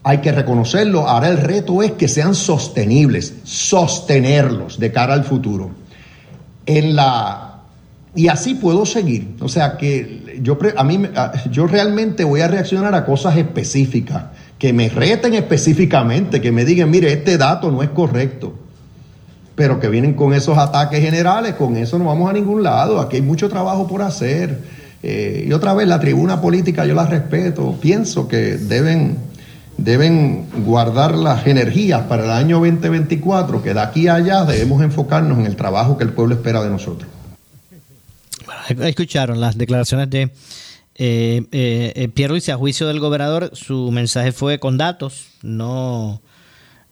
[0.02, 5.72] hay que reconocerlo, ahora el reto es que sean sostenibles, sostenerlos de cara al futuro.
[6.64, 7.60] En la
[8.14, 11.02] y así puedo seguir, o sea que yo a mí
[11.50, 14.24] yo realmente voy a reaccionar a cosas específicas
[14.58, 18.54] que me reten específicamente, que me digan, mire, este dato no es correcto,
[19.54, 23.16] pero que vienen con esos ataques generales, con eso no vamos a ningún lado, aquí
[23.16, 24.81] hay mucho trabajo por hacer.
[25.02, 29.18] Eh, y otra vez, la tribuna política yo la respeto, pienso que deben,
[29.76, 35.38] deben guardar las energías para el año 2024, que de aquí a allá debemos enfocarnos
[35.38, 37.10] en el trabajo que el pueblo espera de nosotros.
[38.68, 40.30] Escucharon las declaraciones de
[40.94, 46.20] eh, eh, eh, Pierre Luis, a juicio del gobernador, su mensaje fue con datos, no,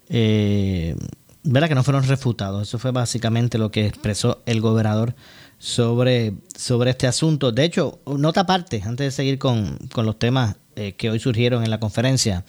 [0.08, 0.96] eh,
[1.42, 1.68] ¿verdad?
[1.68, 2.68] Que no fueron refutados.
[2.68, 5.14] Eso fue básicamente lo que expresó el gobernador
[5.60, 7.52] sobre, sobre este asunto.
[7.52, 10.56] De hecho, nota aparte, antes de seguir con, los temas
[10.96, 12.46] que hoy surgieron en la conferencia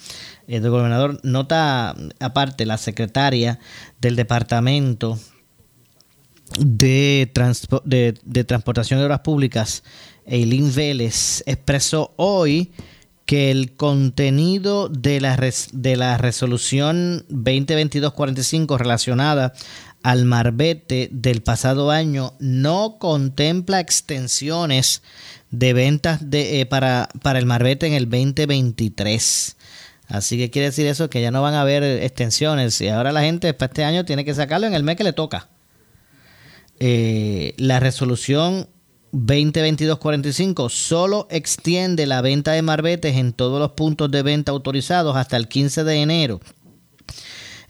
[0.47, 3.60] del gobernador, nota aparte, la secretaria
[4.00, 5.19] del departamento
[6.58, 7.30] de,
[7.84, 9.84] de, de Transportación de Obras Públicas,
[10.26, 12.71] Eileen Vélez, expresó hoy
[13.26, 15.38] que el contenido de la,
[15.71, 19.54] de la resolución 2022-45 relacionada
[20.04, 25.04] al marbete del pasado año no contempla extensiones
[25.52, 29.58] de ventas de, eh, para, para el marbete en el 2023.
[30.08, 33.22] Así que quiere decir eso que ya no van a haber extensiones y ahora la
[33.22, 35.50] gente para este año tiene que sacarlo en el mes que le toca.
[36.80, 38.68] Eh, la resolución
[39.14, 45.38] 2022-45 solo extiende la venta de marbetes en todos los puntos de venta autorizados hasta
[45.38, 46.42] el 15 de enero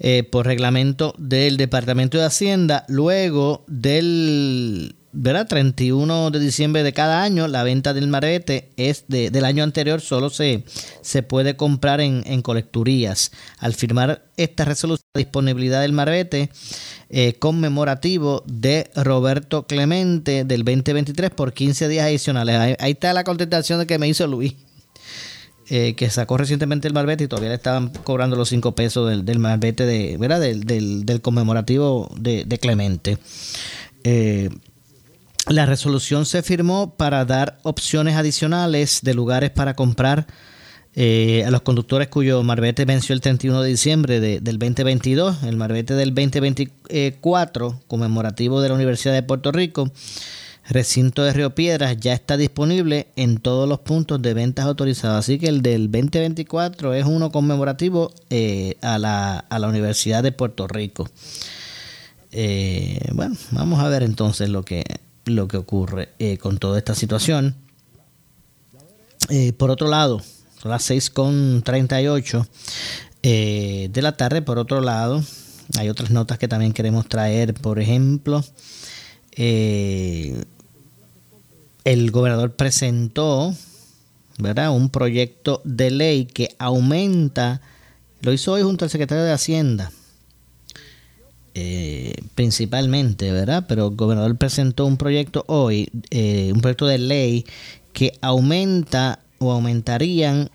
[0.04, 2.86] eh, por reglamento del Departamento de Hacienda.
[2.88, 5.48] Luego del ¿verdad?
[5.48, 10.02] 31 de diciembre de cada año, la venta del marbete es de, del año anterior,
[10.02, 10.64] solo se,
[11.02, 13.32] se puede comprar en, en colecturías.
[13.60, 16.50] Al firmar esta resolución, la disponibilidad del marbete
[17.10, 22.78] eh, conmemorativo de Roberto Clemente del 2023 por 15 días adicionales.
[22.80, 24.56] Ahí, está la contestación que me hizo Luis.
[25.74, 29.24] Eh, que sacó recientemente el marbete y todavía le estaban cobrando los 5 pesos del,
[29.24, 30.42] del de, ¿verdad?
[30.42, 33.18] Del, del, conmemorativo de, Clemente.
[34.04, 34.50] Eh,
[35.48, 40.28] la resolución se firmó para dar opciones adicionales de lugares para comprar
[40.94, 45.94] eh, a los conductores cuyo marbete venció el 31 de diciembre del 2022, el marbete
[45.94, 49.90] del 2024, conmemorativo de la Universidad de Puerto Rico,
[50.72, 55.20] recinto de Río Piedras, ya está disponible en todos los puntos de ventas autorizados.
[55.20, 60.32] Así que el del 2024 es uno conmemorativo eh, a, la, a, la, Universidad de
[60.32, 61.10] Puerto Rico.
[62.32, 64.84] Eh, bueno, vamos a ver entonces lo que,
[65.26, 67.56] lo que ocurre con toda esta situación.
[69.58, 70.22] por otro lado,
[70.62, 72.48] son las 6.38
[73.24, 74.42] eh, de la tarde.
[74.44, 75.24] Por otro lado,
[75.78, 77.56] hay otras notas que también queremos traer.
[77.56, 78.44] Por ejemplo,
[79.36, 80.44] eh,
[81.84, 83.54] el gobernador presentó
[84.38, 84.72] ¿verdad?
[84.72, 87.62] un proyecto de ley que aumenta,
[88.22, 89.92] lo hizo hoy junto al secretario de Hacienda,
[91.54, 93.66] eh, principalmente, ¿verdad?
[93.68, 97.46] Pero el gobernador presentó un proyecto hoy, un proyecto de ley
[97.94, 100.50] que aumenta o aumentarían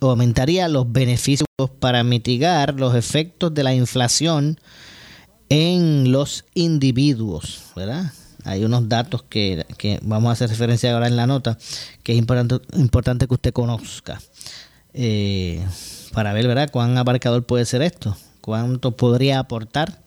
[0.00, 1.46] o aumentaría los beneficios
[1.78, 4.58] para mitigar los efectos de la inflación
[5.50, 8.12] en los individuos, ¿verdad?
[8.44, 9.66] Hay unos datos que,
[10.02, 11.58] vamos a hacer referencia ahora en la nota
[12.02, 14.20] que es importante, importante que usted conozca
[14.94, 15.64] eh,
[16.12, 16.70] para ver, ¿verdad?
[16.70, 20.02] Cuán abarcador puede ser esto, cuánto podría aportar,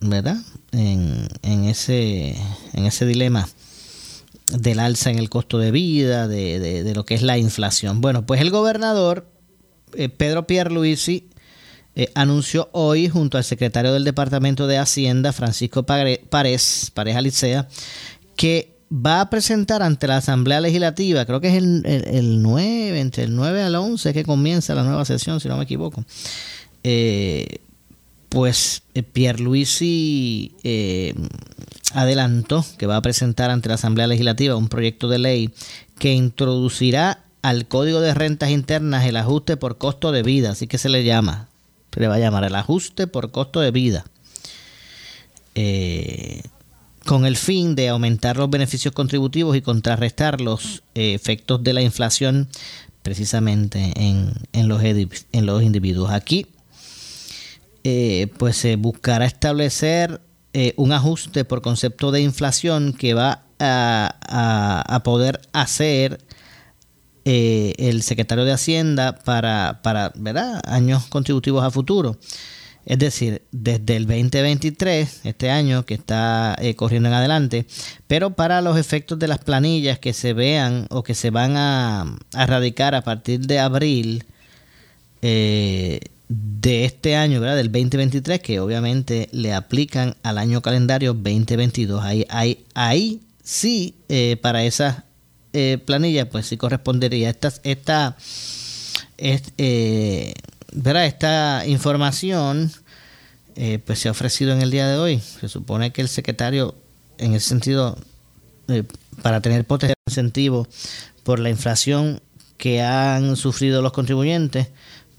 [0.00, 0.36] ¿verdad?
[0.72, 2.36] En, en, ese,
[2.72, 3.48] en ese dilema
[4.52, 8.00] del alza en el costo de vida, de, lo que es la inflación.
[8.00, 9.28] Bueno, pues el gobernador
[9.94, 11.28] eh, Pedro Pierluisi
[11.98, 17.68] eh, anunció hoy junto al secretario del Departamento de Hacienda, Francisco Párez, Pareja Licea,
[18.36, 23.24] que va a presentar ante la Asamblea Legislativa, creo que es el, el, 9, entre
[23.24, 26.04] el 9 al 11 que comienza la nueva sesión, si no me equivoco,
[26.84, 27.60] eh,
[28.28, 28.82] pues
[29.14, 31.14] Pierluisi eh,
[31.94, 35.50] adelantó que va a presentar ante la Asamblea Legislativa un proyecto de ley
[35.98, 40.76] que introducirá al Código de Rentas Internas el ajuste por costo de vida, así que
[40.76, 41.48] se le llama,
[41.96, 44.04] se le va a llamar el ajuste por costo de vida.
[45.54, 46.42] Eh,
[47.06, 51.80] con el fin de aumentar los beneficios contributivos y contrarrestar los eh, efectos de la
[51.80, 52.48] inflación
[53.00, 56.10] precisamente en, en, los, en los individuos.
[56.10, 56.48] Aquí
[57.82, 60.20] eh, pues se buscará establecer
[60.76, 66.18] un ajuste por concepto de inflación que va a, a, poder hacer
[67.26, 70.62] eh, el secretario de Hacienda para, para ¿verdad?
[70.64, 72.16] años contributivos a futuro.
[72.86, 77.66] Es decir, desde el 2023, este año que está corriendo en adelante,
[78.06, 82.16] pero para los efectos de las planillas que se vean o que se van a,
[82.32, 84.24] a radicar a partir de abril,
[85.22, 85.98] eh,
[86.28, 87.56] de este año, ¿verdad?
[87.56, 92.02] del 2023, que obviamente le aplican al año calendario 2022.
[92.02, 95.02] Ahí, ahí, ahí sí, eh, para esas
[95.58, 97.30] eh, planillas, pues sí correspondería.
[97.30, 98.16] Esta, esta,
[99.16, 100.34] eh,
[100.76, 102.70] esta información
[103.54, 105.18] eh, pues se ha ofrecido en el día de hoy.
[105.18, 106.74] Se supone que el secretario,
[107.16, 107.96] en ese sentido,
[109.22, 110.68] para tener potencial incentivo
[111.22, 112.20] por la inflación
[112.58, 114.68] que han sufrido los contribuyentes,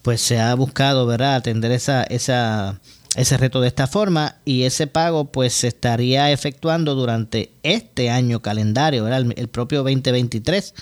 [0.04, 2.80] pues se ha buscado, ¿verdad?, atender esa, esa,
[3.18, 8.41] ese reto de esta forma y ese pago pues se estaría efectuando durante este año
[8.41, 9.26] calendario, ¿verdad?
[9.36, 10.74] El, propio 2023.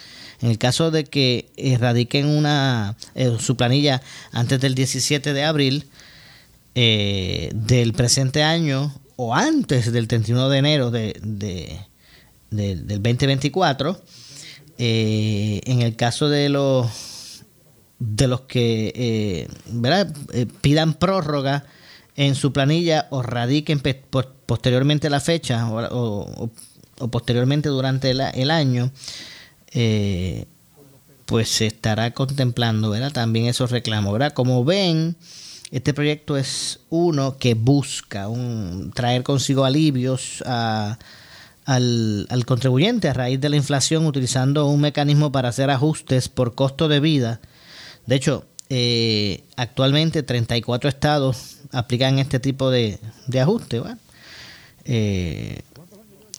[0.41, 4.01] En el caso de que erradiquen una, eh, su planilla
[4.33, 5.87] antes del 17 de abril
[6.75, 11.17] eh, del presente año o antes del 31 de enero de,
[12.51, 14.01] del 2024,
[14.77, 17.15] eh, en el caso de los
[17.97, 19.47] de los que eh,
[20.33, 21.65] eh, pidan prórroga
[22.15, 23.81] en su planilla o radiquen
[24.45, 26.49] posteriormente la fecha o,
[27.11, 28.91] posteriormente durante el año,
[29.71, 30.45] eh,
[31.25, 33.11] pues se estará contemplando ¿verdad?
[33.11, 34.13] también esos reclamos.
[34.13, 34.33] ¿verdad?
[34.33, 35.17] Como ven,
[35.71, 40.97] este proyecto es uno que busca un, traer consigo alivios al,
[42.29, 46.87] al contribuyente a raíz de la inflación utilizando un mecanismo para hacer ajustes por costo
[46.87, 47.41] de vida
[48.05, 52.97] de hecho, eh, actualmente 34 estados aplican este tipo de,
[53.39, 53.81] ajuste.
[54.85, 55.61] Eh,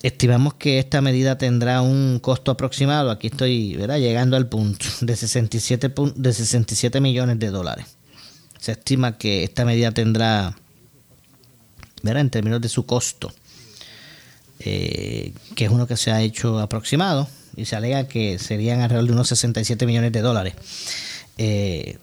[0.03, 5.93] estimamos que esta medida tendrá un costo aproximado, aquí estoy llegando al punto, de 67,
[6.15, 7.87] de 67 millones de dólares.
[8.59, 10.57] Se estima que esta medida tendrá,
[12.03, 12.23] ¿verdad?
[12.23, 13.33] en términos de su costo,
[14.61, 19.07] eh, que es uno que se ha hecho aproximado, y se alega que serían alrededor
[19.07, 20.55] de unos 67 millones de dólares
[21.39, 21.99] eh,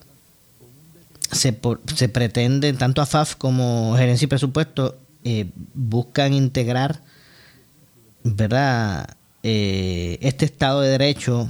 [1.34, 1.60] se,
[1.96, 7.02] se, pretende, tanto AFAF como Gerencia y Presupuesto, eh, buscan integrar
[8.24, 9.16] ¿verdad?
[9.44, 11.50] Eh, este Estado de Derecho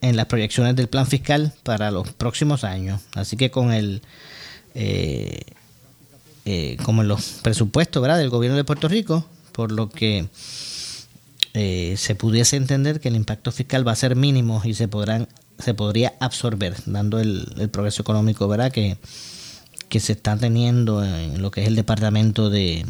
[0.00, 3.02] en las proyecciones del plan fiscal para los próximos años.
[3.14, 4.02] Así que con el...
[4.74, 5.40] Eh,
[6.82, 8.18] como en los presupuestos ¿verdad?
[8.18, 10.26] del gobierno de Puerto Rico, por lo que
[11.52, 15.28] se pudiese entender que el impacto fiscal va a ser mínimo y se podrán
[15.60, 18.72] se podría absorber, dando el, progreso económico ¿verdad?
[18.72, 18.96] Que,
[19.88, 22.84] que se está teniendo en lo que es el Departamento de,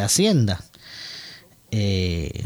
[0.00, 0.64] Hacienda.
[1.70, 2.44] Eh,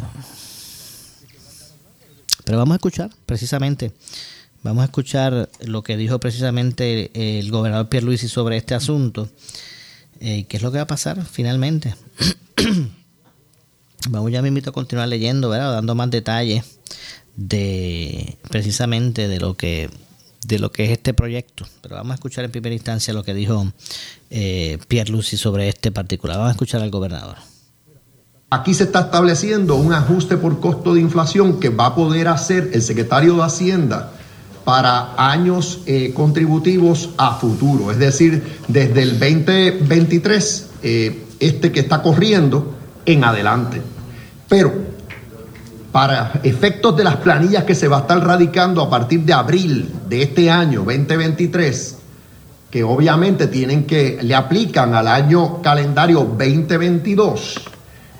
[2.44, 3.92] pero vamos a escuchar precisamente,
[4.62, 9.28] vamos a escuchar lo que dijo precisamente el gobernador Pierluisi sobre este asunto.
[10.20, 11.94] Eh, ¿Qué es lo que va a pasar finalmente?
[14.08, 15.72] vamos ya me invito a continuar leyendo, ¿verdad?
[15.72, 16.64] dando más detalles
[17.39, 19.89] de precisamente de lo que
[20.45, 21.66] de lo que es este proyecto.
[21.82, 23.72] Pero vamos a escuchar en primera instancia lo que dijo
[24.30, 26.36] eh, Pierre Lucy sobre este particular.
[26.36, 27.36] Vamos a escuchar al gobernador.
[28.51, 32.70] Aquí se está estableciendo un ajuste por costo de inflación que va a poder hacer
[32.72, 34.12] el secretario de Hacienda
[34.64, 42.03] para años eh, contributivos a futuro, es decir, desde el 2023, eh, este que está
[42.03, 42.74] corriendo
[43.05, 43.82] en adelante.
[44.49, 44.97] Pero
[45.93, 49.91] para efectos de las planillas que se va a estar radicando a partir de abril
[50.09, 51.97] de este año 2023,
[52.70, 57.61] que obviamente tienen que le aplican al año calendario 2022.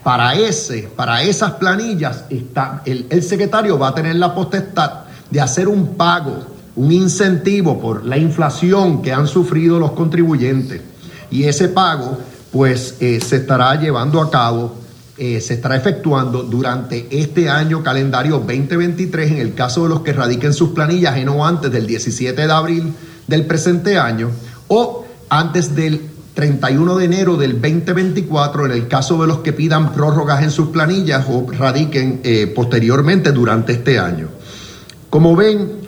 [0.03, 5.69] Para ese, para esas planillas está el, secretario va a tener la potestad de hacer
[5.69, 6.47] un pago,
[6.77, 10.81] un incentivo por la inflación que han sufrido los contribuyentes.
[11.31, 12.17] Y ese pago,
[12.51, 14.77] pues, eh, se estará llevando a cabo
[15.19, 20.13] eh, se estará efectuando durante este año calendario 2023 en el caso de los que
[20.13, 22.93] radiquen sus planillas en o antes del 17 de abril
[23.27, 24.31] del presente año
[24.69, 26.03] o antes del
[26.35, 30.69] 31 de enero del 2024 en el caso de los que pidan prórrogas en sus
[30.69, 34.29] planillas o radiquen eh, posteriormente durante este año.
[35.11, 35.81] Como ven,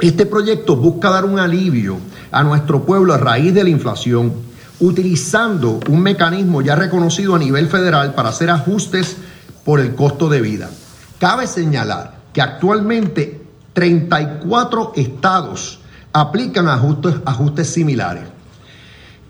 [0.00, 1.98] este proyecto busca dar un alivio
[2.32, 4.32] a nuestro pueblo a raíz de la inflación
[4.80, 9.16] utilizando un mecanismo ya reconocido a nivel federal para hacer ajustes
[9.64, 10.70] por el costo de vida.
[11.18, 15.80] Cabe señalar que actualmente 34 estados
[16.12, 18.24] aplican ajustes, ajustes similares.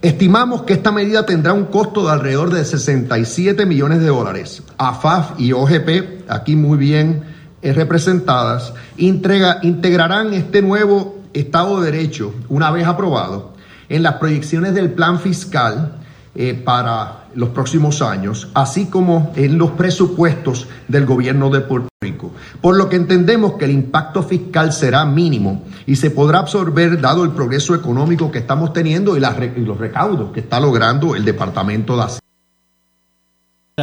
[0.03, 4.63] Estimamos que esta medida tendrá un costo de alrededor de 67 millones de dólares.
[4.77, 7.25] AFAF y OGP, aquí muy bien
[7.63, 13.54] eh, representadas, integrarán este nuevo Estado de Derecho, una vez aprobado,
[13.95, 16.01] en las proyecciones del plan fiscal
[16.35, 22.33] eh, para los próximos años, así como en los presupuestos del gobierno de Puerto Rico.
[22.61, 27.23] Por lo que entendemos que el impacto fiscal será mínimo y se podrá absorber dado
[27.23, 32.03] el progreso económico que estamos teniendo y, los recaudos que está logrando el Departamento de
[32.03, 32.25] Hacienda.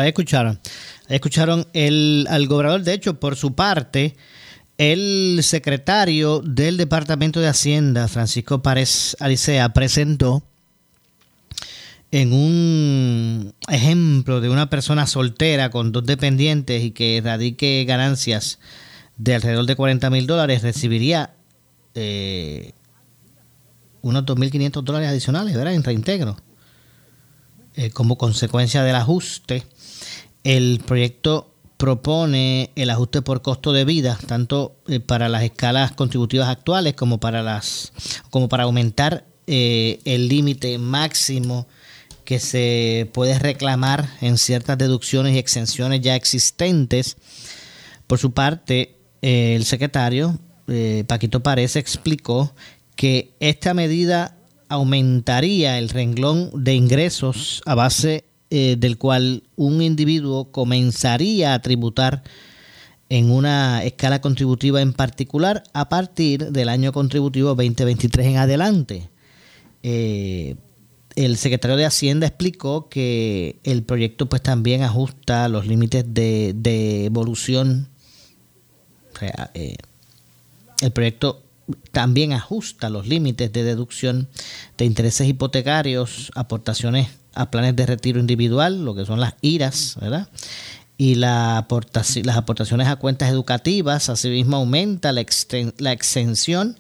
[0.08, 0.60] Escucharon,
[1.08, 4.18] escucharon el, al gobernador, de hecho, por su parte,
[4.82, 10.42] el secretario del Departamento de Hacienda, Francisco Párez Alicea, presentó
[12.10, 18.58] en un ejemplo de una persona soltera con dos dependientes y que radique ganancias
[19.18, 21.36] de alrededor de 40 mil dólares, recibiría
[21.94, 22.72] eh,
[24.02, 25.76] unos 2.500 dólares adicionales, ¿verdad?
[25.76, 26.38] En reintegro.
[27.76, 29.64] Eh, como consecuencia del ajuste,
[30.44, 31.51] el proyecto
[31.82, 37.20] propone el ajuste por costo de vida, tanto eh, para las escalas contributivas actuales como
[37.20, 37.92] para las
[38.30, 41.68] como para aumentar el límite máximo
[42.24, 47.18] que se puede reclamar en ciertas deducciones y exenciones ya existentes.
[48.06, 52.54] Por su parte, eh, el secretario eh, Paquito Párez explicó
[52.96, 54.38] que esta medida
[54.70, 62.22] aumentaría el renglón de ingresos a base eh, del cual un individuo comenzaría a tributar
[63.10, 69.10] en una escala contributiva en particular a partir del año contributivo 2023 en adelante
[71.16, 77.90] el secretario de Hacienda explicó que el proyecto pues también ajusta los límites de, evolución.
[79.54, 79.76] Eh,
[80.82, 81.44] el proyecto
[81.92, 84.30] también ajusta los límites de deducción
[84.78, 90.30] de intereses hipotecarios, aportaciones a planes de retiro individual, lo que son las IRAs, ¿verdad?
[90.98, 91.66] Y la
[92.24, 95.26] las aportaciones a cuentas educativas, asimismo aumenta la,
[95.78, 96.78] la exención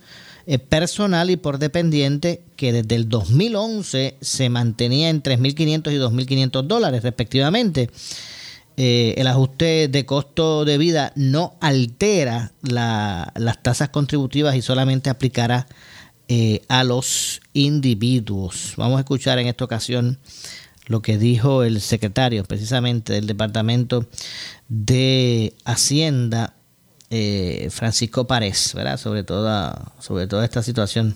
[0.47, 6.64] eh, personal y por dependiente que desde el 2011 se mantenía en 3.500 y 2.500
[6.64, 7.89] dólares respectivamente.
[8.78, 15.68] Eh, el ajuste de costo de vida no altera las tasas contributivas y solamente aplicará
[16.28, 18.74] eh, a los individuos.
[18.78, 20.19] Vamos a escuchar en esta ocasión
[20.88, 24.07] lo que dijo el secretario precisamente del Departamento
[24.67, 26.55] de Hacienda,
[27.09, 28.97] eh, Francisco Párez, ¿verdad?
[28.97, 31.15] Sobre toda, sobre toda esta situación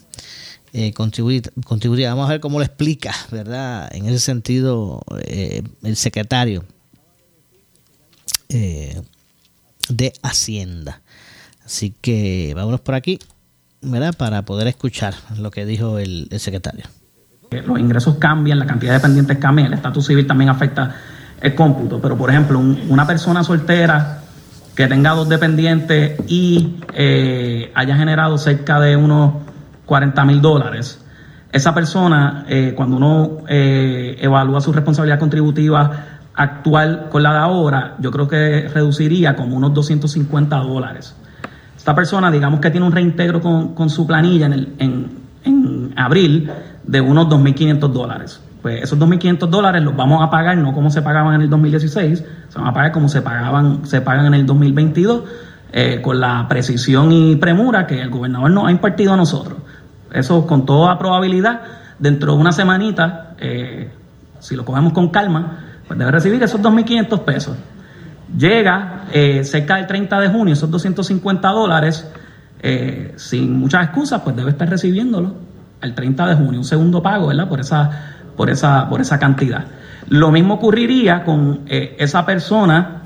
[0.73, 2.09] eh, contributiva.
[2.09, 3.89] Vamos a ver cómo lo explica, ¿verdad?
[3.93, 6.65] En ese sentido, eh, el secretario
[8.47, 11.01] de Hacienda.
[11.65, 13.19] Así que vámonos por aquí,
[14.17, 16.85] Para poder escuchar lo que dijo el, secretario.
[17.51, 20.95] Los ingresos cambian, la cantidad de dependientes cambia, el estatus civil también afecta
[21.41, 22.01] el cómputo.
[22.01, 24.21] Pero, por ejemplo, una persona soltera
[24.75, 29.35] que tenga dos dependientes y eh, haya generado cerca de unos
[29.85, 30.99] 40 mil dólares,
[31.51, 37.95] esa persona, eh, cuando uno eh, evalúa su responsabilidad contributiva actual con la de ahora,
[37.99, 41.15] yo creo que reduciría como unos 250 dólares.
[41.85, 45.11] Esta persona, digamos que tiene un reintegro con, su planilla en, en,
[45.43, 46.49] en abril
[46.83, 51.03] de unos 2.500 dólares pues esos 2.500 dólares los vamos a pagar no como se
[51.03, 54.47] pagaban en el 2016, se van a pagar como se pagaban, se pagan en el
[54.47, 55.23] 2022,
[55.71, 59.59] eh, con la precisión y premura que el gobernador nos ha impartido a nosotros.
[60.11, 61.61] Eso con toda probabilidad,
[61.99, 63.91] dentro de una semanita, eh,
[64.39, 67.55] si lo cogemos con calma, pues debe recibir esos 2.500 pesos.
[68.37, 72.07] Llega eh, cerca del 30 de junio, esos 250 dólares,
[73.17, 75.35] sin muchas excusas, pues debe estar recibiéndolo
[75.81, 77.47] el 30 de junio, un segundo pago, ¿verdad?
[77.47, 79.65] Por esa por esa, por esa cantidad.
[80.09, 83.01] Lo mismo ocurriría con eh, esa persona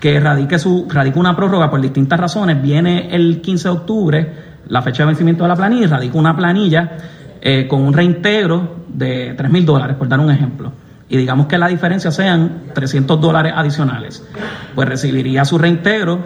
[0.00, 4.32] que radique, su, radica una prórroga por distintas razones, viene el 15 de octubre,
[4.68, 6.92] la fecha de vencimiento de la planilla, y radica una planilla
[7.40, 10.72] eh, con un reintegro de 3 mil dólares, por dar un ejemplo.
[11.08, 14.26] Y digamos que la diferencia sean 300 dólares adicionales.
[14.74, 16.20] Pues recibiría su reintegro,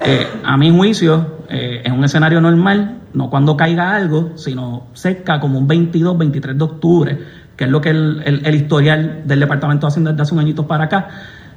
[0.00, 5.58] eh, a mi juicio, en un escenario normal, no cuando caiga algo, sino cerca como
[5.58, 7.18] un 22, 23 de octubre
[7.60, 10.84] que es lo que el, historial del Departamento de Hacienda desde hace un añito para
[10.84, 11.08] acá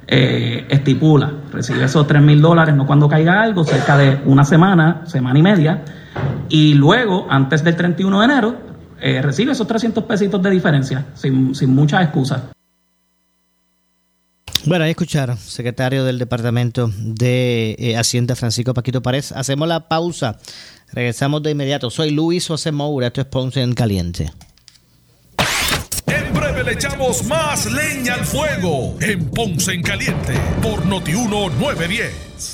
[0.06, 1.32] eh, estipula.
[1.50, 5.42] Recibe esos 3 mil dólares, no cuando caiga algo, cerca de una semana, semana y
[5.42, 5.82] media,
[6.50, 8.56] y luego, antes del 31 de enero,
[9.00, 12.53] eh, recibe esos 300 pesitos de diferencia, sin, sin muchas excusas.
[14.66, 19.30] Bueno, ahí escucharon, secretario del Departamento de eh, Hacienda, Francisco Paquito Párez.
[19.32, 20.38] Hacemos la pausa.
[20.90, 21.90] Regresamos de inmediato.
[21.90, 24.32] Soy Luis José Moura, esto es Ponce en Caliente.
[26.06, 32.53] En breve le echamos más leña al fuego en Ponce en Caliente por Notiuno 910.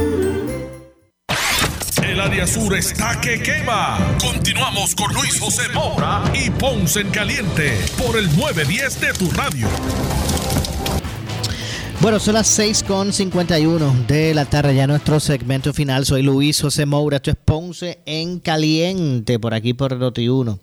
[2.21, 3.97] Área sur está que quema.
[4.19, 9.67] Continuamos con Luis José Moura y Ponce en Caliente por el 910 de tu radio.
[11.99, 16.05] Bueno, son las 6.51 de la tarde, ya nuestro segmento final.
[16.05, 20.59] Soy Luis José Moura, esto es Ponce en Caliente, por aquí por Noti1.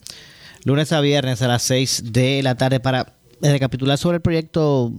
[0.64, 4.92] Lunes a viernes a las 6 de la tarde para recapitular sobre el proyecto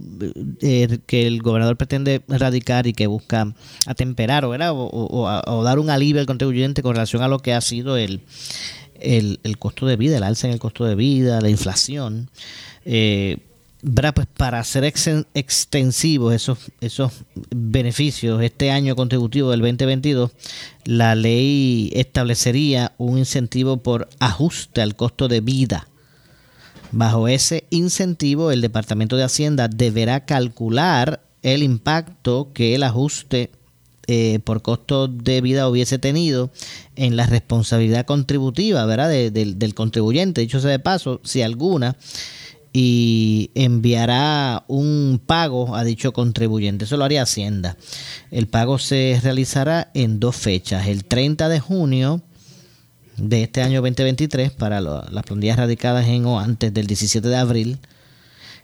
[0.60, 3.54] eh, que el gobernador pretende erradicar y que busca
[3.86, 7.60] atemperar o, o, o, dar un alivio al contribuyente con relación a lo que ha
[7.60, 8.20] sido el,
[9.00, 12.30] el, el costo de vida, el alza en el costo de vida, la inflación.
[12.84, 13.38] Eh,
[14.14, 17.12] pues para hacer extensivos esos, esos
[17.50, 20.30] beneficios este año contributivo del 2022,
[20.84, 25.89] la ley establecería un incentivo por ajuste al costo de vida
[26.92, 33.50] Bajo ese incentivo, el Departamento de Hacienda deberá calcular el impacto que el ajuste
[34.06, 36.50] eh, por costo de vida hubiese tenido
[36.96, 39.08] en la responsabilidad contributiva ¿verdad?
[39.30, 41.96] del contribuyente, dicho sea de paso, si alguna,
[42.72, 46.86] y enviará un pago a dicho contribuyente.
[46.86, 47.76] Eso lo haría Hacienda.
[48.30, 52.22] El pago se realizará en dos fechas, el 30 de junio
[53.20, 57.78] de este año 2023 para las planillas radicadas en o antes del 17 de abril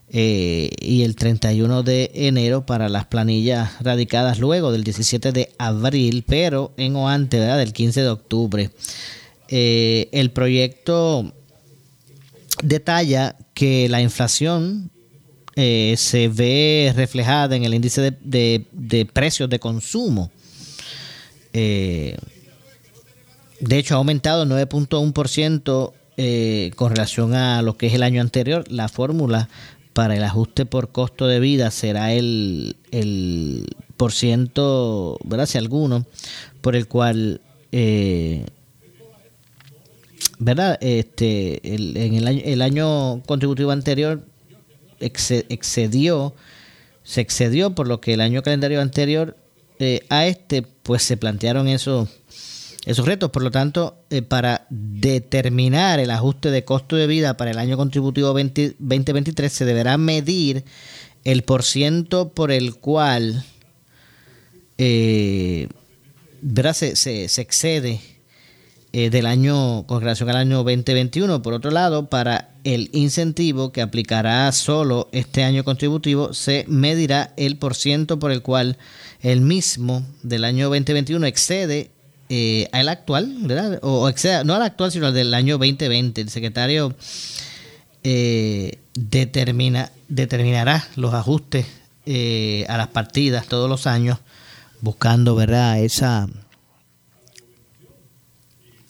[0.09, 6.25] eh, y el 31 de enero para las planillas radicadas luego del 17 de abril,
[6.27, 8.71] pero en o antes del 15 de octubre.
[9.49, 11.33] Eh, el proyecto
[12.63, 14.91] detalla que la inflación
[15.57, 20.31] eh, se ve reflejada en el índice de, de precios de consumo.
[23.61, 28.65] De hecho, ha aumentado 9.1% eh, con relación a lo que es el año anterior.
[28.71, 29.49] La fórmula
[29.93, 35.47] para el ajuste por costo de vida será el, el por ciento, ¿verdad?
[35.47, 36.07] Si alguno,
[36.61, 37.41] por el cual,
[37.73, 38.45] eh,
[40.39, 40.79] ¿verdad?
[40.83, 44.23] Este, el, en el año, el año contributivo anterior
[45.01, 46.35] excedió,
[47.03, 49.37] se excedió por lo que el año calendario anterior
[49.79, 52.09] eh, a este, pues se plantearon esos
[52.87, 53.30] esos retos.
[53.30, 57.76] Por lo tanto, eh, para determinar el ajuste de costo de vida para el año
[57.76, 60.64] contributivo 2023 se deberá medir
[61.24, 63.45] el porciento por el cual
[64.78, 65.68] eh,
[66.74, 68.01] Se, excede
[68.93, 71.43] eh, del año con relación al año 2021.
[71.43, 77.57] Por otro lado, para el incentivo que aplicará solo este año contributivo, se medirá el
[77.57, 78.78] porciento por el cual
[79.22, 81.96] el mismo del año 2021 excede
[82.29, 83.79] eh, al actual, ¿verdad?
[83.83, 84.11] O,
[84.45, 86.20] no al actual, sino al del año 2020.
[86.20, 86.95] El secretario
[88.03, 91.66] eh, determina, determinará los ajustes
[92.05, 94.18] eh, a las partidas todos los años,
[94.81, 95.81] buscando, ¿verdad?
[95.81, 96.29] Esa,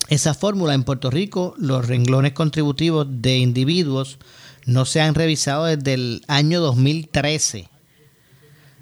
[0.09, 4.19] esa fórmula en Puerto Rico, los renglones contributivos de individuos
[4.65, 7.69] no se han revisado desde el año 2013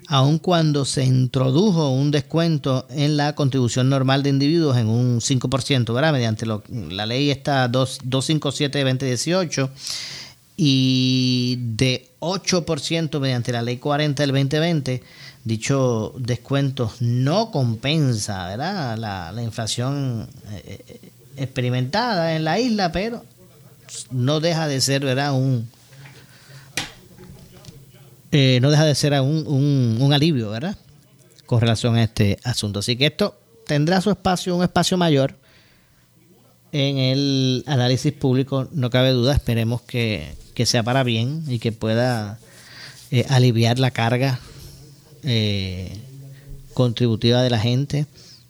[0.09, 5.95] aun cuando se introdujo un descuento en la contribución normal de individuos en un 5%,
[5.95, 6.13] ¿verdad?
[6.13, 9.71] Mediante la ley está 257-2018
[10.57, 15.03] y de 8% mediante la ley 40 del 2020,
[15.45, 18.97] dicho descuento no compensa, ¿verdad?
[18.99, 23.25] La, la inflación eh, experimentada en la isla, pero
[24.11, 25.33] no deja de ser, ¿verdad?
[25.33, 25.69] Un,
[28.37, 29.47] eh, no deja de ser un,
[30.01, 30.77] un, alivio, ¿verdad?
[31.47, 32.81] Con relación a este asunto.
[32.81, 35.37] Así que esto tendrá su espacio, un espacio mayor
[36.73, 39.35] en el análisis público, no cabe duda.
[39.35, 42.41] Esperemos que, sea para bien y que pueda
[43.13, 44.41] eh, aliviar la carga
[45.23, 45.97] eh,
[46.75, 48.07] contributiva de la gente,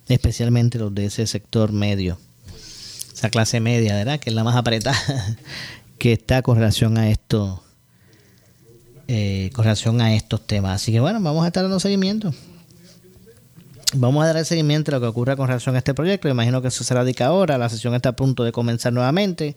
[0.08, 2.16] especialmente los de ese sector medio,
[3.12, 4.18] esa clase media, ¿verdad?
[4.18, 4.96] Que es la más apretada
[5.98, 7.62] que está con relación a esto
[9.08, 10.82] eh, con relación a estos temas.
[10.82, 12.32] Así que bueno, vamos a estar dando seguimiento.
[13.96, 16.28] Vamos a dar el seguimiento a lo que ocurra con relación a este proyecto.
[16.28, 17.58] Imagino que eso se radica ahora.
[17.58, 19.56] La sesión está a punto de comenzar nuevamente.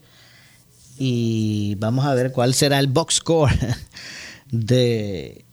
[0.99, 3.51] Y vamos a ver cuál será el box score
[4.51, 5.45] de,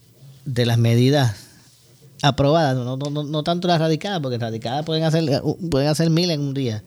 [0.45, 1.36] de las medidas
[2.22, 2.76] aprobadas.
[2.76, 6.55] No, no, no, tanto las radicadas, porque radicadas pueden hacer, pueden hacer mil en un
[6.55, 6.82] día.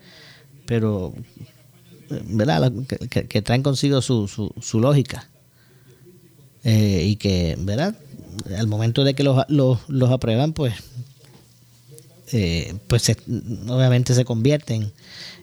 [0.66, 1.14] Pero,
[2.10, 2.72] ¿verdad?
[3.10, 5.30] Que, traen consigo su, su, su lógica.
[6.70, 7.95] Eh, y que, ¿verdad?
[8.57, 10.74] Al momento de que los, los, los aprueban, pues
[12.34, 13.09] eh, pues
[13.70, 14.91] obviamente se convierten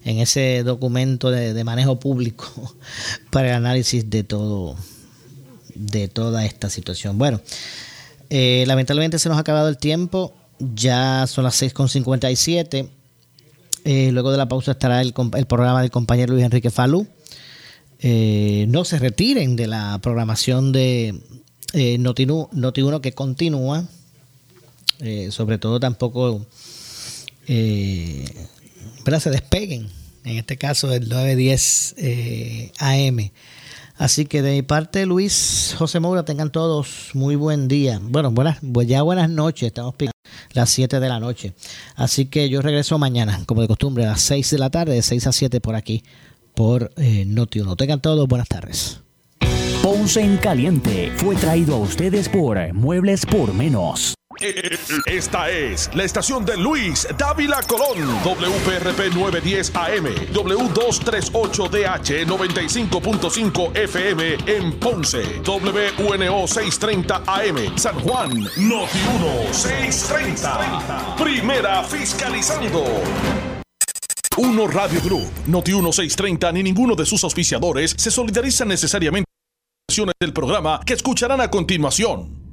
[0.04, 2.44] en ese documento de, manejo público
[3.30, 4.76] para el análisis de todo
[5.74, 7.16] de toda esta situación.
[7.16, 7.40] Bueno,
[8.28, 12.88] eh, lamentablemente se nos ha acabado el tiempo, ya son las 6.57.
[13.86, 17.06] Eh, luego de la pausa estará el, el, programa del compañero Luis Enrique Falú.
[18.00, 21.14] Eh, no se retiren de la programación de
[21.72, 23.86] Noti1 que continúa.
[25.30, 26.46] sobre todo tampoco
[27.46, 28.24] eh,
[29.20, 29.88] se despeguen,
[30.24, 33.30] en este caso el 910 eh, AM.
[33.96, 38.00] Así que de mi parte, Luis José Moura, tengan todos muy buen día.
[38.02, 39.94] Bueno, buenas, ya buenas noches, estamos
[40.52, 41.54] las 7 de la noche.
[41.94, 45.02] Así que yo regreso mañana, como de costumbre, a las 6 de la tarde, de
[45.02, 46.02] 6 a 7 por aquí,
[46.54, 49.00] por eh, noti Tengan todos buenas tardes.
[49.82, 54.14] Ponce en Caliente fue traído a ustedes por Muebles por Menos.
[55.06, 64.72] Esta es la estación de Luis Dávila Colón, WPRP 910 AM, W238DH 95.5 FM en
[64.78, 71.16] Ponce, WNO 630 AM, San Juan, Noti 1 630.
[71.16, 73.53] Primera fiscalizando.
[74.36, 79.30] Uno Radio Group, Noti 1 630 ni ninguno de sus auspiciadores se solidarizan necesariamente
[79.96, 82.43] con las del programa que escucharán a continuación.